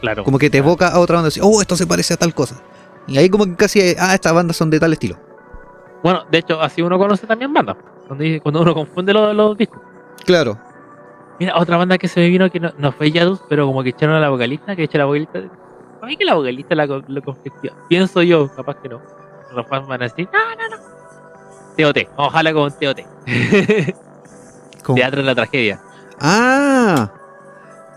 [0.00, 0.22] Claro.
[0.22, 2.62] Como que te evoca a otra banda, así, oh, esto se parece a tal cosa.
[3.08, 5.18] Y ahí como que casi, ah, estas bandas son de tal estilo.
[6.02, 7.76] Bueno, de hecho, así uno conoce también bandas.
[8.42, 9.80] Cuando, uno confunde los, los discos.
[10.24, 10.58] Claro.
[11.38, 13.90] Mira, otra banda que se me vino que no, no fue Yadus, pero como que
[13.90, 15.40] echaron a la vocalista, que echa la vocalista.
[16.00, 17.72] A mí que la vocalista la, conflictúa.
[17.88, 19.00] Pienso yo, capaz que no.
[19.54, 20.82] Los fans van a decir, no, no, no.
[21.76, 23.00] TOT, ojalá con TOT.
[24.94, 25.80] Teatro de la tragedia.
[26.20, 27.12] Ah,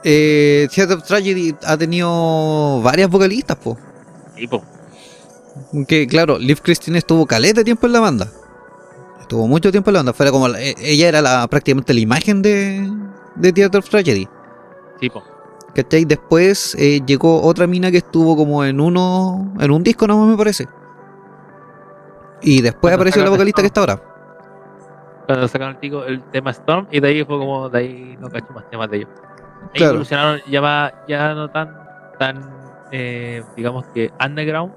[0.04, 3.78] eh, Theater of Tragedy ha tenido varias vocalistas, po.
[4.38, 4.64] Y po,
[5.88, 8.28] Que claro, Liv Christine estuvo caleta de tiempo en la banda.
[9.20, 10.14] Estuvo mucho tiempo en la banda.
[10.14, 12.89] Fuera como la- eh, ella era la, prácticamente la imagen de,
[13.36, 14.28] de Theater of Tragedy.
[14.99, 15.24] sí, po.
[15.74, 16.04] ¿Cachai?
[16.04, 19.54] Después eh, llegó otra mina que estuvo como en uno.
[19.60, 20.68] en un disco nomás me parece.
[22.41, 24.02] Y después Cuando apareció la vocalista que está ahora.
[25.28, 28.30] Cuando sacaron el, tico- el tema Storm, y de ahí fue como, de ahí no
[28.30, 29.10] cacho más temas de ellos.
[29.64, 29.91] Ahí Claro.
[29.91, 31.74] evolucionaron ya, más- ya no tan,
[32.20, 32.49] tan
[32.91, 34.74] eh, digamos que underground,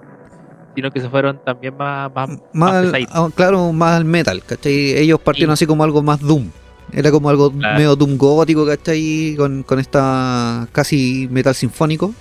[0.75, 4.93] sino que se fueron también más, más, Más, al- ah, claro, más al metal, ¿cachai?
[4.99, 5.63] Ellos partieron Sí.
[5.65, 6.51] así como algo más Doom.
[6.93, 7.77] Era como algo Claro.
[7.79, 9.35] medio Doom gótico, ¿cachai?
[9.37, 12.15] Con, con esta casi metal sinfónico.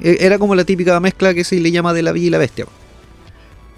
[0.00, 2.38] E- Era como la típica mezcla que se le llama de la Villa y la
[2.38, 2.66] Bestia.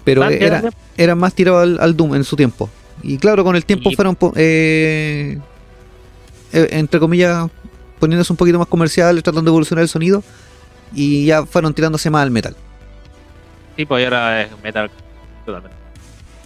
[0.03, 0.63] Pero era,
[0.97, 2.69] era más tirado al, al Doom en su tiempo.
[3.01, 5.39] Y claro, con el tiempo Y- fueron, eh,
[6.51, 7.49] eh, entre comillas,
[7.99, 10.23] poniéndose un poquito más comerciales, tratando de evolucionar el sonido.
[10.93, 12.55] Y ya fueron tirándose más al metal.
[13.75, 14.89] Sí, pues y ahora es metal
[15.45, 15.77] totalmente.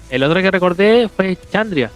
[0.09, 1.91] El otro que recordé fue Chandria.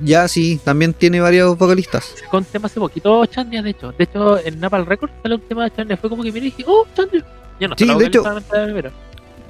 [0.00, 2.14] Ya sí, también tiene varios vocalistas.
[2.18, 3.92] Sacó un tema hace poquito Chandria, de hecho.
[3.92, 5.96] De hecho, en Napal Records salió un tema de Chandria.
[5.98, 7.24] Fue como que miré y dije, oh, Chandria.
[7.60, 8.24] Ya no Sí, de hecho-.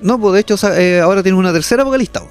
[0.01, 2.21] No, pues de hecho eh, ahora tiene una tercera vocalista.
[2.21, 2.29] po.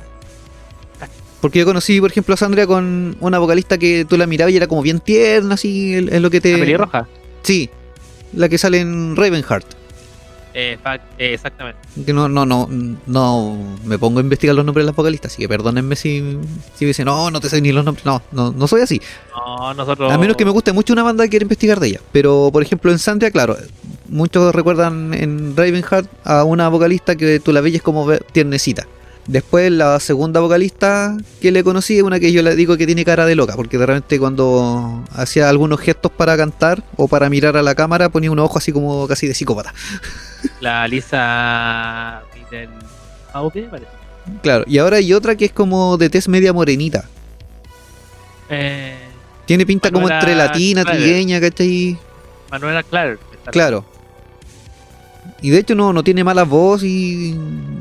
[1.40, 4.58] Porque yo conocí, por ejemplo, a Sandria con una vocalista que tú la mirabas y
[4.58, 6.52] era como bien tierna, así, en, en lo que te...
[6.52, 7.08] La pelirroja.
[7.42, 7.68] Sí,
[8.34, 9.66] la que sale en Ravenheart.
[10.54, 10.78] Eh,
[11.18, 11.80] exactamente.
[12.14, 12.68] No, no, no,
[13.08, 16.38] no me pongo a investigar los nombres de las vocalistas, así que perdónenme si,
[16.76, 18.06] si me dicen, no, no te sé ni los nombres.
[18.06, 19.02] No, no, no soy así.
[19.36, 20.12] No, nosotros.
[20.12, 22.02] A menos que me guste mucho una banda que quiera investigar de ella.
[22.12, 23.58] Pero, por ejemplo, en Sandria, claro,
[24.10, 28.88] muchos recuerdan en Ravenheart a una vocalista que tú la veías como tiernecita.
[29.28, 33.06] Después, la segunda vocalista que le conocí es una que yo le digo que tiene
[33.06, 37.56] cara de loca, porque de repente cuando hacía algunos gestos para cantar o para mirar
[37.56, 39.74] a la cámara ponía un ojo así como casi de psicópata.
[40.60, 42.22] La Lisa.
[43.34, 43.88] AOP, parece.
[44.44, 47.06] Claro, y ahora hay otra que es como de tez media morenita.
[48.50, 48.98] Eh,
[49.46, 51.98] Tiene pinta como entre latina, trigueña, ¿cachai?
[52.50, 53.20] Manuela Clark.
[53.34, 53.86] está- Claro.
[55.42, 57.34] Y de hecho no, no tiene mala voz y...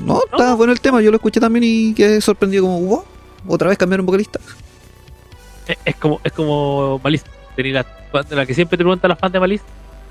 [0.05, 0.57] No, está No.
[0.57, 3.05] bueno el tema, yo lo escuché también y quedé sorprendido como, wow,
[3.49, 4.41] otra vez cambiaron vocalista.
[5.67, 7.25] Es, es como, es como Malice.
[7.57, 7.85] La,
[8.31, 9.65] la que siempre te preguntan los fans de Malice.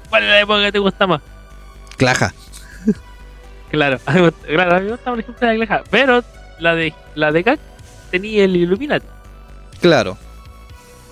[0.10, 1.22] ¿Cuál es la época que te gusta más?
[2.00, 2.34] Claja.
[3.70, 4.00] Claro,
[4.48, 6.24] claro, a mí me gusta por ejemplo la Gleja, pero
[6.60, 7.60] la de la de Gak
[8.10, 9.06] tenía el Illuminati.
[9.82, 10.18] Claro.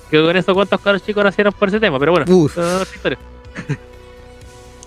[0.09, 2.57] Que con eso cuántos caros chicos nacieron por ese tema, pero bueno, Uf.
[2.95, 3.19] historia.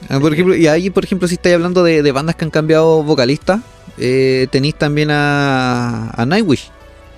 [0.08, 2.50] Ah, por ejemplo, y ahí, por ejemplo, si estáis hablando de, de bandas que han
[2.50, 3.60] cambiado vocalista,
[3.98, 6.70] eh, tenéis también a, a Nightwish.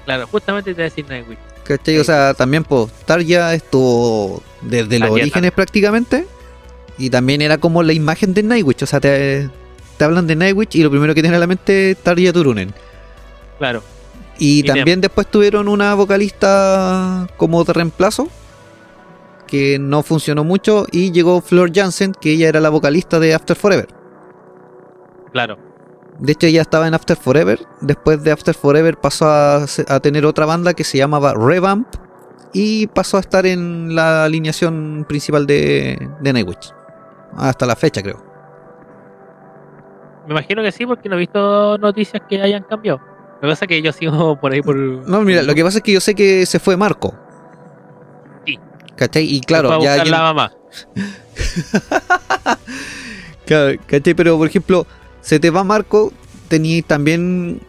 [0.04, 1.38] Claro, justamente te voy a decir Nightwish.
[1.64, 1.98] ¿Cachai?
[1.98, 6.26] O sea, también pues Tarja estuvo desde los orígenes prácticamente.
[7.02, 8.84] Y también era como la imagen de Nightwish.
[8.84, 9.50] O sea, te,
[9.96, 12.72] te hablan de Nightwish y lo primero que tiene en la mente es Tarja Turunen.
[13.58, 13.82] Claro,
[14.38, 18.28] Y Y también después tuvieron una vocalista como de reemplazo
[19.48, 23.56] que no funcionó mucho y llegó Flor Jansen, que ella era la vocalista de After
[23.56, 23.88] Forever.
[25.32, 25.58] claro.
[26.20, 27.66] De hecho, ella estaba en After Forever.
[27.80, 29.66] Después de After Forever pasó a,
[30.00, 31.88] tener otra banda que se llamaba Revamp
[32.52, 36.72] y pasó a estar en la alineación principal de, de Nightwish.
[37.36, 38.22] Hasta la fecha, creo.
[40.26, 43.00] Me imagino que sí, porque no he visto noticias que hayan cambiado.
[43.36, 44.76] Lo que pasa es que yo sigo por ahí por.
[44.76, 47.14] No, mira, lo que pasa es que yo sé que se fue Marco.
[48.46, 48.58] Sí.
[48.96, 49.24] ¿Cachai?
[49.24, 50.52] Y claro, ya llen- la mamá.
[53.44, 54.14] Claro, ¿cachai?
[54.14, 54.86] Pero por ejemplo,
[55.20, 56.12] se te va Marco,
[56.48, 57.60] tenías también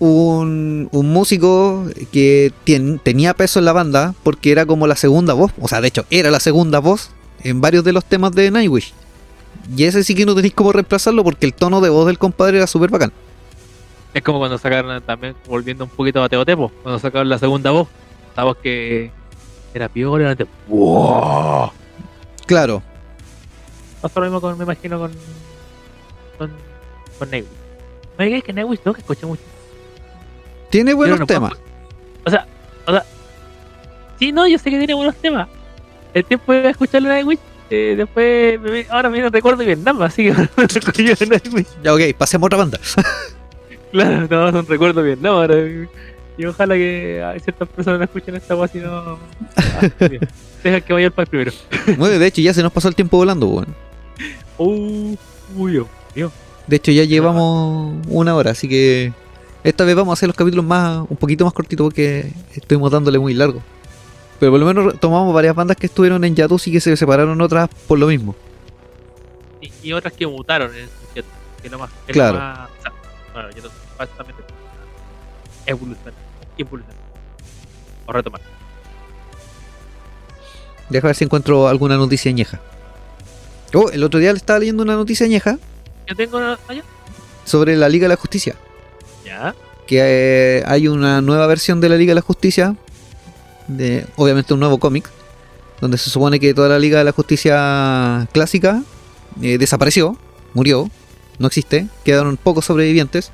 [0.00, 5.32] un, un músico que tien- tenía peso en la banda porque era como la segunda
[5.34, 7.10] voz, o sea, de hecho, era la segunda voz
[7.44, 8.92] en varios de los temas de Nightwish.
[9.76, 12.58] Y ese sí que no tenéis cómo reemplazarlo porque el tono de voz del compadre
[12.58, 13.12] era súper bacán.
[14.14, 17.88] Es como cuando sacaron también, volviendo un poquito a Teotepo, cuando sacaron la segunda voz.
[18.36, 19.10] La voz que
[19.74, 21.70] era piola, era ¡Wow!
[22.46, 22.82] Claro.
[24.00, 25.12] Pasó lo mismo con, me imagino, con.
[26.38, 26.50] con.
[27.18, 27.56] con Nightwish.
[28.18, 29.42] Me digas que Nightwish no, que escuché mucho.
[30.70, 31.52] Tiene buenos no temas.
[32.24, 32.46] O sea,
[32.86, 33.04] o sea.
[34.18, 35.48] Sí, no, yo sé que tiene buenos temas.
[36.12, 37.38] El tiempo de escucharlo en Nightwish,
[37.72, 38.60] eh, después.
[38.60, 40.46] me- ahora me recuerdo de Vietnam, así que no.
[41.82, 42.78] Ya, ok, pasemos a otra banda.
[43.92, 45.54] Claro, no, son recuerdos bien, no, ahora.
[46.38, 49.18] Y ojalá que hay ciertas personas no escuchen esta voz, si no.
[49.54, 49.80] Ah.
[50.64, 51.52] Deja que vaya el país primero.
[51.98, 53.74] Bueno, de hecho, ya se nos pasó el tiempo volando, weón.
[54.56, 55.14] Uh,
[55.58, 56.32] uy, Dios mío.
[56.66, 59.12] De hecho, ya llevamos una hora, así que
[59.62, 63.18] esta vez vamos a hacer los capítulos más un poquito más cortitos porque estuvimos dándole
[63.18, 63.62] muy largo.
[64.42, 67.40] Pero por lo menos tomamos varias bandas que estuvieron en Yatus y que se separaron
[67.40, 68.34] otras por lo mismo.
[69.60, 70.88] Y, y otras que mutaron en
[71.62, 71.90] que no más.
[72.08, 72.32] Claro.
[72.32, 72.92] lo más- o sea,
[73.32, 74.42] bueno, yo no básicamente.
[75.64, 76.12] Evolución.
[76.56, 76.90] Impulsar.
[78.06, 78.40] O retomar.
[80.88, 82.58] Deja ver si encuentro alguna noticia añeja.
[83.74, 85.56] Oh, el otro día le estaba leyendo una noticia añeja
[86.08, 86.58] Yo tengo una.
[86.66, 86.82] allá.
[87.44, 88.56] sobre la Liga de la Justicia.
[89.24, 89.54] Ya.
[89.86, 92.74] Que eh, hay una nueva versión de la Liga de la Justicia.
[93.76, 95.08] De, obviamente un nuevo cómic.
[95.80, 98.82] Donde se supone que toda la Liga de la Justicia clásica
[99.40, 100.16] eh, desapareció.
[100.54, 100.90] Murió.
[101.38, 101.88] No existe.
[102.04, 103.32] Quedaron pocos sobrevivientes.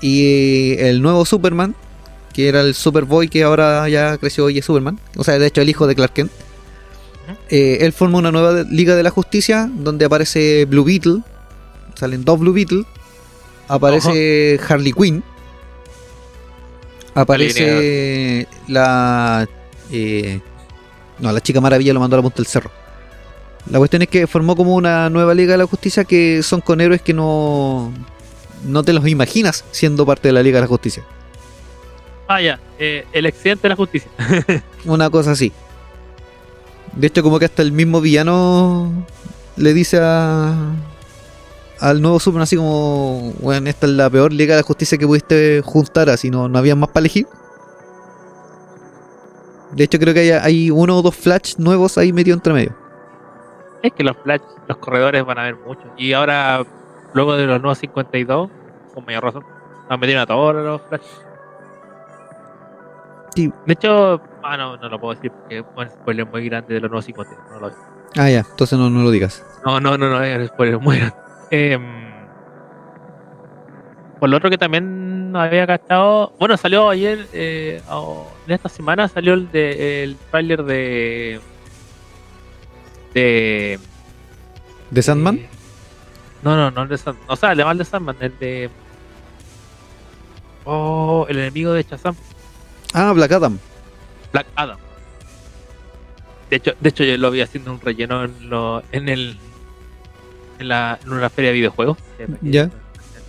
[0.00, 1.74] Y eh, el nuevo Superman.
[2.32, 4.98] Que era el Superboy que ahora ya creció y es Superman.
[5.16, 6.32] O sea, de hecho el hijo de Clark Kent.
[7.48, 11.22] Eh, él forma una nueva Liga de la Justicia donde aparece Blue Beetle.
[11.94, 12.84] Salen dos Blue Beetle.
[13.68, 15.22] Aparece Harley Quinn.
[17.14, 19.48] Aparece la.
[19.90, 20.40] eh,
[21.18, 22.70] no, la chica maravilla lo mandó a la punta del cerro.
[23.70, 26.80] La cuestión es que formó como una nueva Liga de la Justicia que son con
[26.80, 27.92] héroes que no.
[28.64, 31.04] No te los imaginas siendo parte de la Liga de la Justicia.
[32.28, 32.60] Ah, ya.
[32.78, 34.10] Eh, el accidente de la justicia.
[34.84, 35.52] Una cosa así.
[36.94, 39.04] De hecho, como que hasta el mismo villano
[39.56, 40.54] le dice a.
[41.80, 45.06] Al nuevo Superman así como, bueno, esta es la peor Liga de la Justicia que
[45.06, 47.26] pudiste juntar, así no, no había más para elegir.
[49.72, 52.76] De hecho, creo que hay, hay uno o dos Flash nuevos ahí metido entre medio.
[53.82, 55.82] Es que los flash, los corredores van a ver mucho.
[55.96, 56.62] Y ahora,
[57.14, 58.50] luego de los nuevos 52,
[58.92, 59.44] con mayor razón,
[59.88, 61.00] nos metieron a todos los flash.
[63.34, 63.50] Sí.
[63.64, 66.80] De hecho, ah, no, no lo puedo decir porque es un spoiler muy grande de
[66.80, 67.44] los nuevos 52.
[67.52, 67.74] No, lo-
[68.18, 69.42] Ah, ya, entonces no, no lo digas.
[69.64, 71.16] no, no, no, no, es un spoiler muy grande.
[71.50, 71.82] Em,
[74.18, 77.80] por lo otro que también había cachado, bueno, salió ayer, eh,
[78.46, 81.40] en esta semana salió el, de, el trailer de.
[83.14, 83.78] de.
[84.90, 85.36] ¿De Sandman?
[85.36, 85.48] Eh,
[86.42, 87.24] no, no, no el de Sandman.
[87.28, 88.70] O sea, además de Sandman, el de.
[90.64, 92.14] Oh, el enemigo de Shazam,
[92.92, 93.58] Ah, Black Adam.
[94.32, 94.78] Black Adam.
[96.50, 99.38] De hecho, de hecho yo lo vi haciendo un relleno en, lo, en el.
[100.60, 101.98] En, la, en una feria de videojuegos.
[102.42, 102.70] Ya.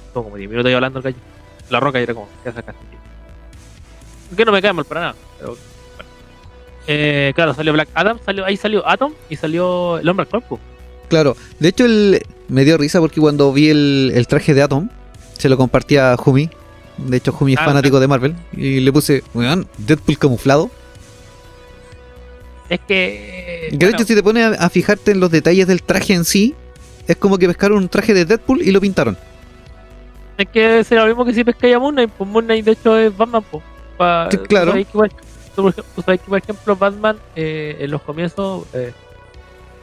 [0.07, 1.17] Estuvo como 10 minutos ahí hablando el gallo.
[1.69, 2.81] La roca y era como, ¿qué sacaste?
[4.35, 5.15] Que no me cae mal para nada.
[5.39, 5.49] Pero,
[5.95, 6.09] bueno.
[6.87, 10.59] Eh, claro, salió Black Adam, salió, ahí salió Atom y salió el hombre al cuerpo.
[11.09, 14.89] Claro, de hecho el, me dio risa porque cuando vi el, el traje de Atom,
[15.37, 16.49] se lo compartía a Jumi.
[16.97, 18.35] De hecho, Jumi es Ah, fanático de Marvel.
[18.53, 20.69] Y le puse, weón, Deadpool camuflado.
[22.69, 23.67] Es que.
[23.71, 26.25] Que de hecho, si te pones a, a fijarte en los detalles del traje en
[26.25, 26.55] sí,
[27.11, 29.17] es como que pescaron un traje de Deadpool y lo pintaron.
[30.37, 32.71] Es que será lo mismo que si pescáis a Moon Knight, pues Moon Knight de
[32.71, 33.63] hecho es Batman, pues.
[33.97, 34.71] Pa- Sí, claro.
[34.71, 35.21] Tú sabes que,
[35.55, 38.93] tú, por ej- tú sabes que, por ejemplo, Batman eh, en los comienzos, eh,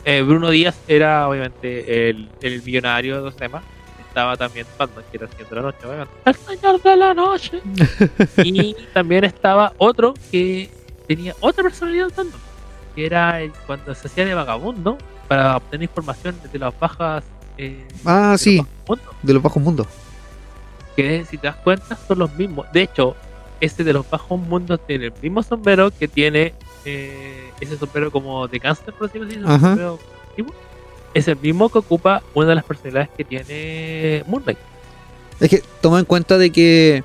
[0.05, 3.62] eh, Bruno Díaz era obviamente el, el millonario de los demás.
[4.09, 6.14] Estaba también Batman, que era el señor de la noche, obviamente.
[6.24, 7.61] El señor de la noche.
[8.43, 10.70] y también estaba otro que
[11.07, 12.41] tenía otra personalidad en Batman,
[12.97, 14.99] que era el- cuando se hacía de vagabundo
[15.29, 17.24] para obtener información de las bajas.
[17.59, 19.87] eh, Ah, de los sí, mundos de los bajos mundos.
[20.97, 22.66] que si te das cuenta son los mismos.
[22.72, 23.14] De hecho,
[23.61, 26.55] ese de los bajos mundos tiene el mismo sombrero que tiene
[26.85, 29.37] eh, ese sombrero como de cáncer, por decirlo así.
[29.47, 29.59] Ajá.
[29.68, 29.99] sombrero.
[31.14, 34.59] Es el mismo que ocupa una de las personalidades que tiene Moon Knight.
[35.41, 37.03] Es que toma en cuenta de que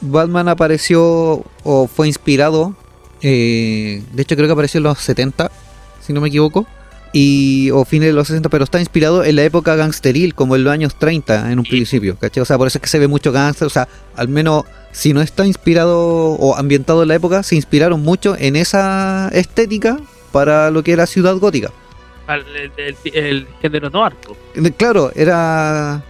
[0.00, 2.74] Batman apareció o fue inspirado,
[3.22, 5.50] eh, de hecho creo que apareció en los 70,
[6.00, 6.66] si no me equivoco,
[7.12, 10.64] y o fines de los 60, pero está inspirado en la época gangsteril, como en
[10.64, 12.42] los años 30 en un principio, ¿cachai?
[12.42, 15.12] O sea, por eso es que se ve mucho gangster, o sea, al menos si
[15.12, 15.98] no está inspirado
[16.32, 19.98] o ambientado en la época, se inspiraron mucho en esa estética
[20.32, 21.70] para lo que era Ciudad Gótica.
[22.28, 22.44] El,
[22.76, 24.12] el- el género noir.
[24.16, 24.36] po.
[24.54, 26.02] Eh, Claro, era.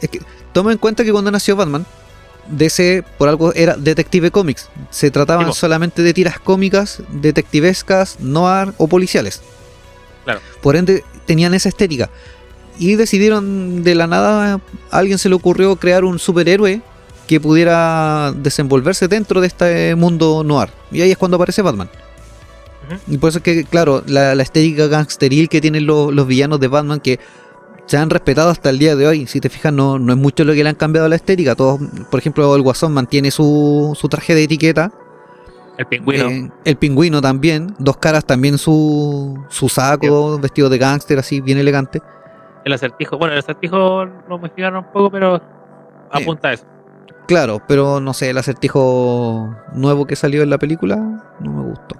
[0.00, 0.20] Es que
[0.54, 1.84] toma en cuenta que cuando nació Batman,
[2.48, 4.68] DC por algo era Detective Comics.
[4.90, 9.42] Se trataban solamente de tiras cómicas, detectivescas, noir o policiales.
[10.24, 10.40] Claro.
[10.60, 12.10] Por ende, tenían esa estética.
[12.78, 14.60] Y decidieron de la nada, a
[14.90, 16.80] alguien se le ocurrió crear un superhéroe
[17.26, 20.70] que pudiera desenvolverse dentro de este mundo noir.
[20.90, 21.90] Y ahí es cuando aparece Batman.
[23.06, 26.58] Y por eso es que, claro, la, la estética gangsteril que tienen los, los villanos
[26.58, 27.20] de Batman que
[27.86, 29.26] se han respetado hasta el día de hoy.
[29.26, 31.54] Si te fijas, no, no es mucho lo que le han cambiado a la estética.
[31.54, 34.92] Todos, por ejemplo, el Guasón mantiene su, su traje de etiqueta.
[35.80, 36.28] El pingüino.
[36.28, 37.74] Eh, el pingüino también.
[37.78, 42.02] Dos caras también su, su saco, vestido de gángster, así, bien elegante.
[42.66, 43.16] El acertijo.
[43.16, 45.40] Bueno, el acertijo lo modificaron un poco, pero
[46.10, 46.66] apunta a eso.
[47.26, 50.96] Claro, pero no sé, el acertijo nuevo que salió en la película
[51.40, 51.96] no me gustó.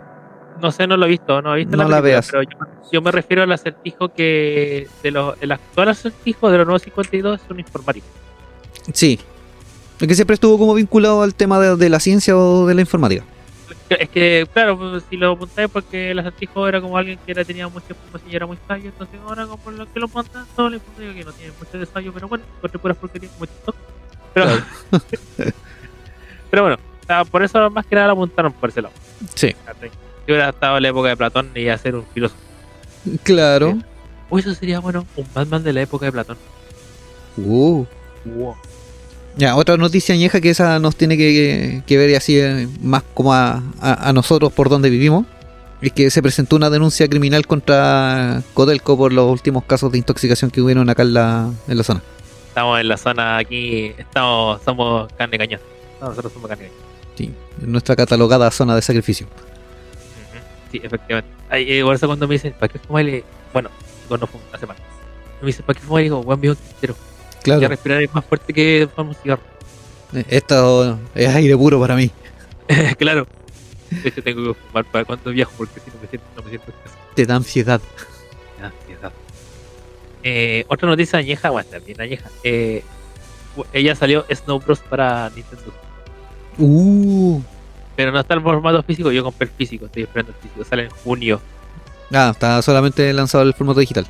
[0.61, 2.29] No sé, no lo he visto, no he visto No la película, veas.
[2.31, 2.59] Pero yo,
[2.93, 4.89] yo me refiero al acertijo que.
[5.03, 8.07] de los El actual acertijo de los nuevos 52 es un informático.
[8.93, 9.19] Sí.
[9.99, 12.83] Es que siempre estuvo como vinculado al tema de, de la ciencia o de la
[12.83, 13.25] informática.
[13.91, 17.45] Es que, claro, pues, si lo apuntáis porque el acertijo era como alguien que era,
[17.45, 20.71] tenía mucha información y era muy sabio, entonces ahora como lo que lo montan, todo
[20.71, 23.77] la información que no tiene mucho de sabio, pero bueno, encontré puras porquerías como TikTok.
[24.33, 24.47] Pero,
[26.51, 28.95] pero bueno, o sea, por eso más que nada lo apuntaron por ese lado.
[29.35, 29.57] Sí.
[29.81, 32.41] Si hubiera estado en la época de Platón y ser un filósofo.
[33.25, 33.77] Claro.
[34.29, 36.39] O eso sería bueno, un Batman de la época de Platón.
[37.37, 37.85] Uh.
[38.25, 38.57] Wow.
[39.41, 43.03] Ya, otra noticia añeja que esa nos tiene que, que ver y así eh, más
[43.15, 45.25] como a, a- a nosotros por donde vivimos.
[45.81, 50.51] Es que se presentó una denuncia criminal contra Codelco por los últimos casos de intoxicación
[50.51, 52.03] que hubieron acá en la, en la zona.
[52.49, 55.61] Estamos en la zona aquí, estamos, somos carne cañón.
[56.03, 56.79] No, nosotros somos carne cañón.
[57.17, 57.33] Sí,
[57.63, 59.27] en nuestra catalogada zona de sacrificio.
[60.71, 61.31] Sí, efectivamente.
[61.49, 63.25] Ay, eh, por eso cuando me dicen, ¿para qué fumarle?
[63.55, 63.71] Bueno,
[64.07, 64.77] cuando fue hace más.
[65.41, 66.03] Me dicen, ¿para qué fumar?
[66.03, 66.95] Y digo, buen mío, pero
[67.43, 69.43] Claro, ya respirar es más fuerte que fumar un cigarro.
[70.29, 72.11] esto es aire puro para mí.
[72.99, 73.27] claro.
[73.91, 76.51] De hecho, tengo que fumar para cuando viajo porque si no me siento, no me
[76.51, 76.97] siento en casa.
[77.15, 77.81] Te da ansiedad.
[78.57, 79.13] Me da ansiedad.
[80.23, 82.31] Eh, otra noticia añeja, bueno, también añeja.
[82.45, 82.85] Eh,
[83.73, 85.73] ella salió Snow Bros para Nintendo.
[86.59, 87.41] Uh.
[87.97, 90.85] Pero no está en formato físico, yo compré el físico, estoy esperando el físico, sale
[90.85, 91.41] en junio.
[92.13, 94.07] Ah, está solamente lanzado el formato digital.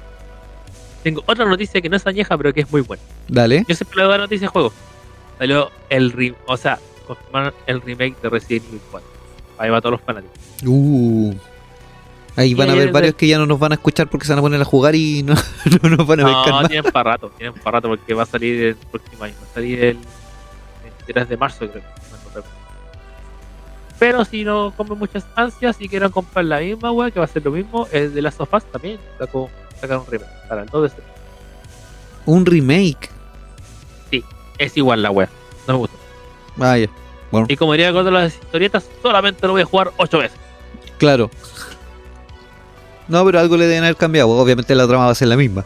[1.03, 3.03] Tengo otra noticia que no es añeja, pero que es muy buena.
[3.29, 3.65] Dale.
[3.69, 4.73] Yo siempre le doy noticias de juegos.
[5.39, 9.09] Salió el re o sea, confirmaron el remake de Resident Evil 4.
[9.59, 10.37] Ahí va todos los fanáticos.
[10.67, 11.35] Uh.
[12.37, 14.33] Ahí van a haber varios de- que ya no nos van a escuchar porque se
[14.33, 15.35] van a poner a jugar y no,
[15.83, 18.27] no nos van a pescar No, tienen para rato, tienen para rato porque va a
[18.27, 19.35] salir el próximo año.
[19.43, 19.99] Va a salir el
[20.85, 21.83] 23 de marzo, creo.
[23.99, 27.29] Pero si no comen muchas ansias y quieran comprar la misma wea, que va a
[27.29, 29.51] ser lo mismo, el de las sofás también sacó,
[29.81, 31.03] sacaron un remake para el 2 de.
[32.27, 33.11] Un remake.
[34.59, 35.29] Es igual la wea,
[35.67, 35.97] no me gusta.
[36.61, 36.87] Ah, ya.
[37.31, 40.39] Bueno, Y como diría con las historietas, solamente lo voy a jugar 8 veces.
[40.99, 41.31] claro.
[43.09, 44.29] No, pero algo le deben haber cambiado.
[44.29, 45.65] Obviamente la trama va a ser la misma.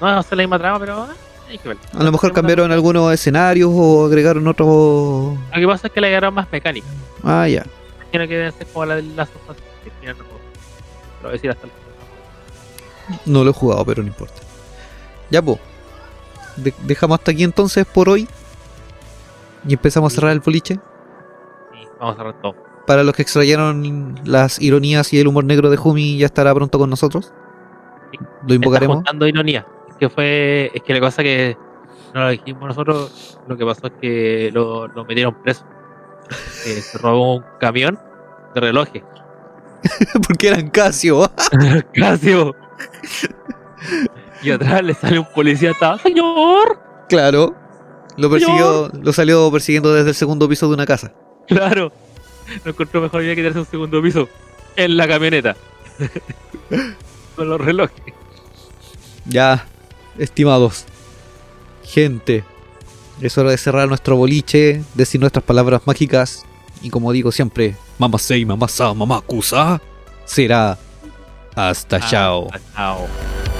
[0.00, 1.14] No va a ser la misma trama, pero ah,
[1.48, 1.78] hay que ver.
[1.94, 4.68] A lo mejor cambiaron algunos escenarios o agregaron otros.
[4.68, 6.86] Lo que pasa es que le agregaron más mecánica.
[7.22, 7.64] Ah, ya.
[8.10, 9.28] Tiene que ser como la de las.
[9.30, 9.54] Lo
[11.22, 11.72] voy a decir hasta el.
[13.26, 14.34] No lo he jugado, pero no importa.
[15.30, 15.58] Ya, pues.
[16.82, 18.28] dejamos hasta aquí entonces por hoy.
[19.66, 20.74] Y empezamos a cerrar el boliche.
[21.72, 22.54] Sí, vamos a cerrar todo.
[22.86, 26.78] Para los que extrayeron las ironías y el humor negro de Jumi, ya estará pronto
[26.78, 27.32] con nosotros.
[28.10, 28.18] Sí.
[28.20, 28.96] Lo Está invocaremos.
[28.96, 29.66] juntando ironía.
[29.88, 30.70] Es que fue.
[30.74, 31.56] Es que la cosa que
[32.14, 35.64] no lo dijimos nosotros, lo que pasó es que lo, lo metieron preso.
[36.66, 37.98] Eh, se robó un camión
[38.54, 39.02] de relojes.
[40.26, 41.30] Porque eran Casio.
[41.94, 42.54] Casio.
[44.42, 46.80] Y atrás le sale un policía, estaba, señor.
[47.08, 47.54] claro.
[48.16, 51.12] Lo persiguió, lo salió persiguiendo desde el segundo piso de una casa.
[51.48, 51.92] Claro.
[52.64, 54.28] No encontró mejor idea que tirarse un segundo piso
[54.76, 55.56] en la camioneta.
[57.36, 58.14] Con los relojes.
[59.24, 59.66] Ya,
[60.16, 60.84] estimados.
[61.82, 62.44] Gente,
[63.20, 66.44] es hora de cerrar nuestro boliche, decir nuestras palabras mágicas.
[66.82, 69.80] Y como digo siempre, mamá sei, mamá sa, mamá kusa.
[70.24, 70.78] Será
[71.56, 72.48] Uh, hasta chao.
[72.52, 73.53] Ah, chao.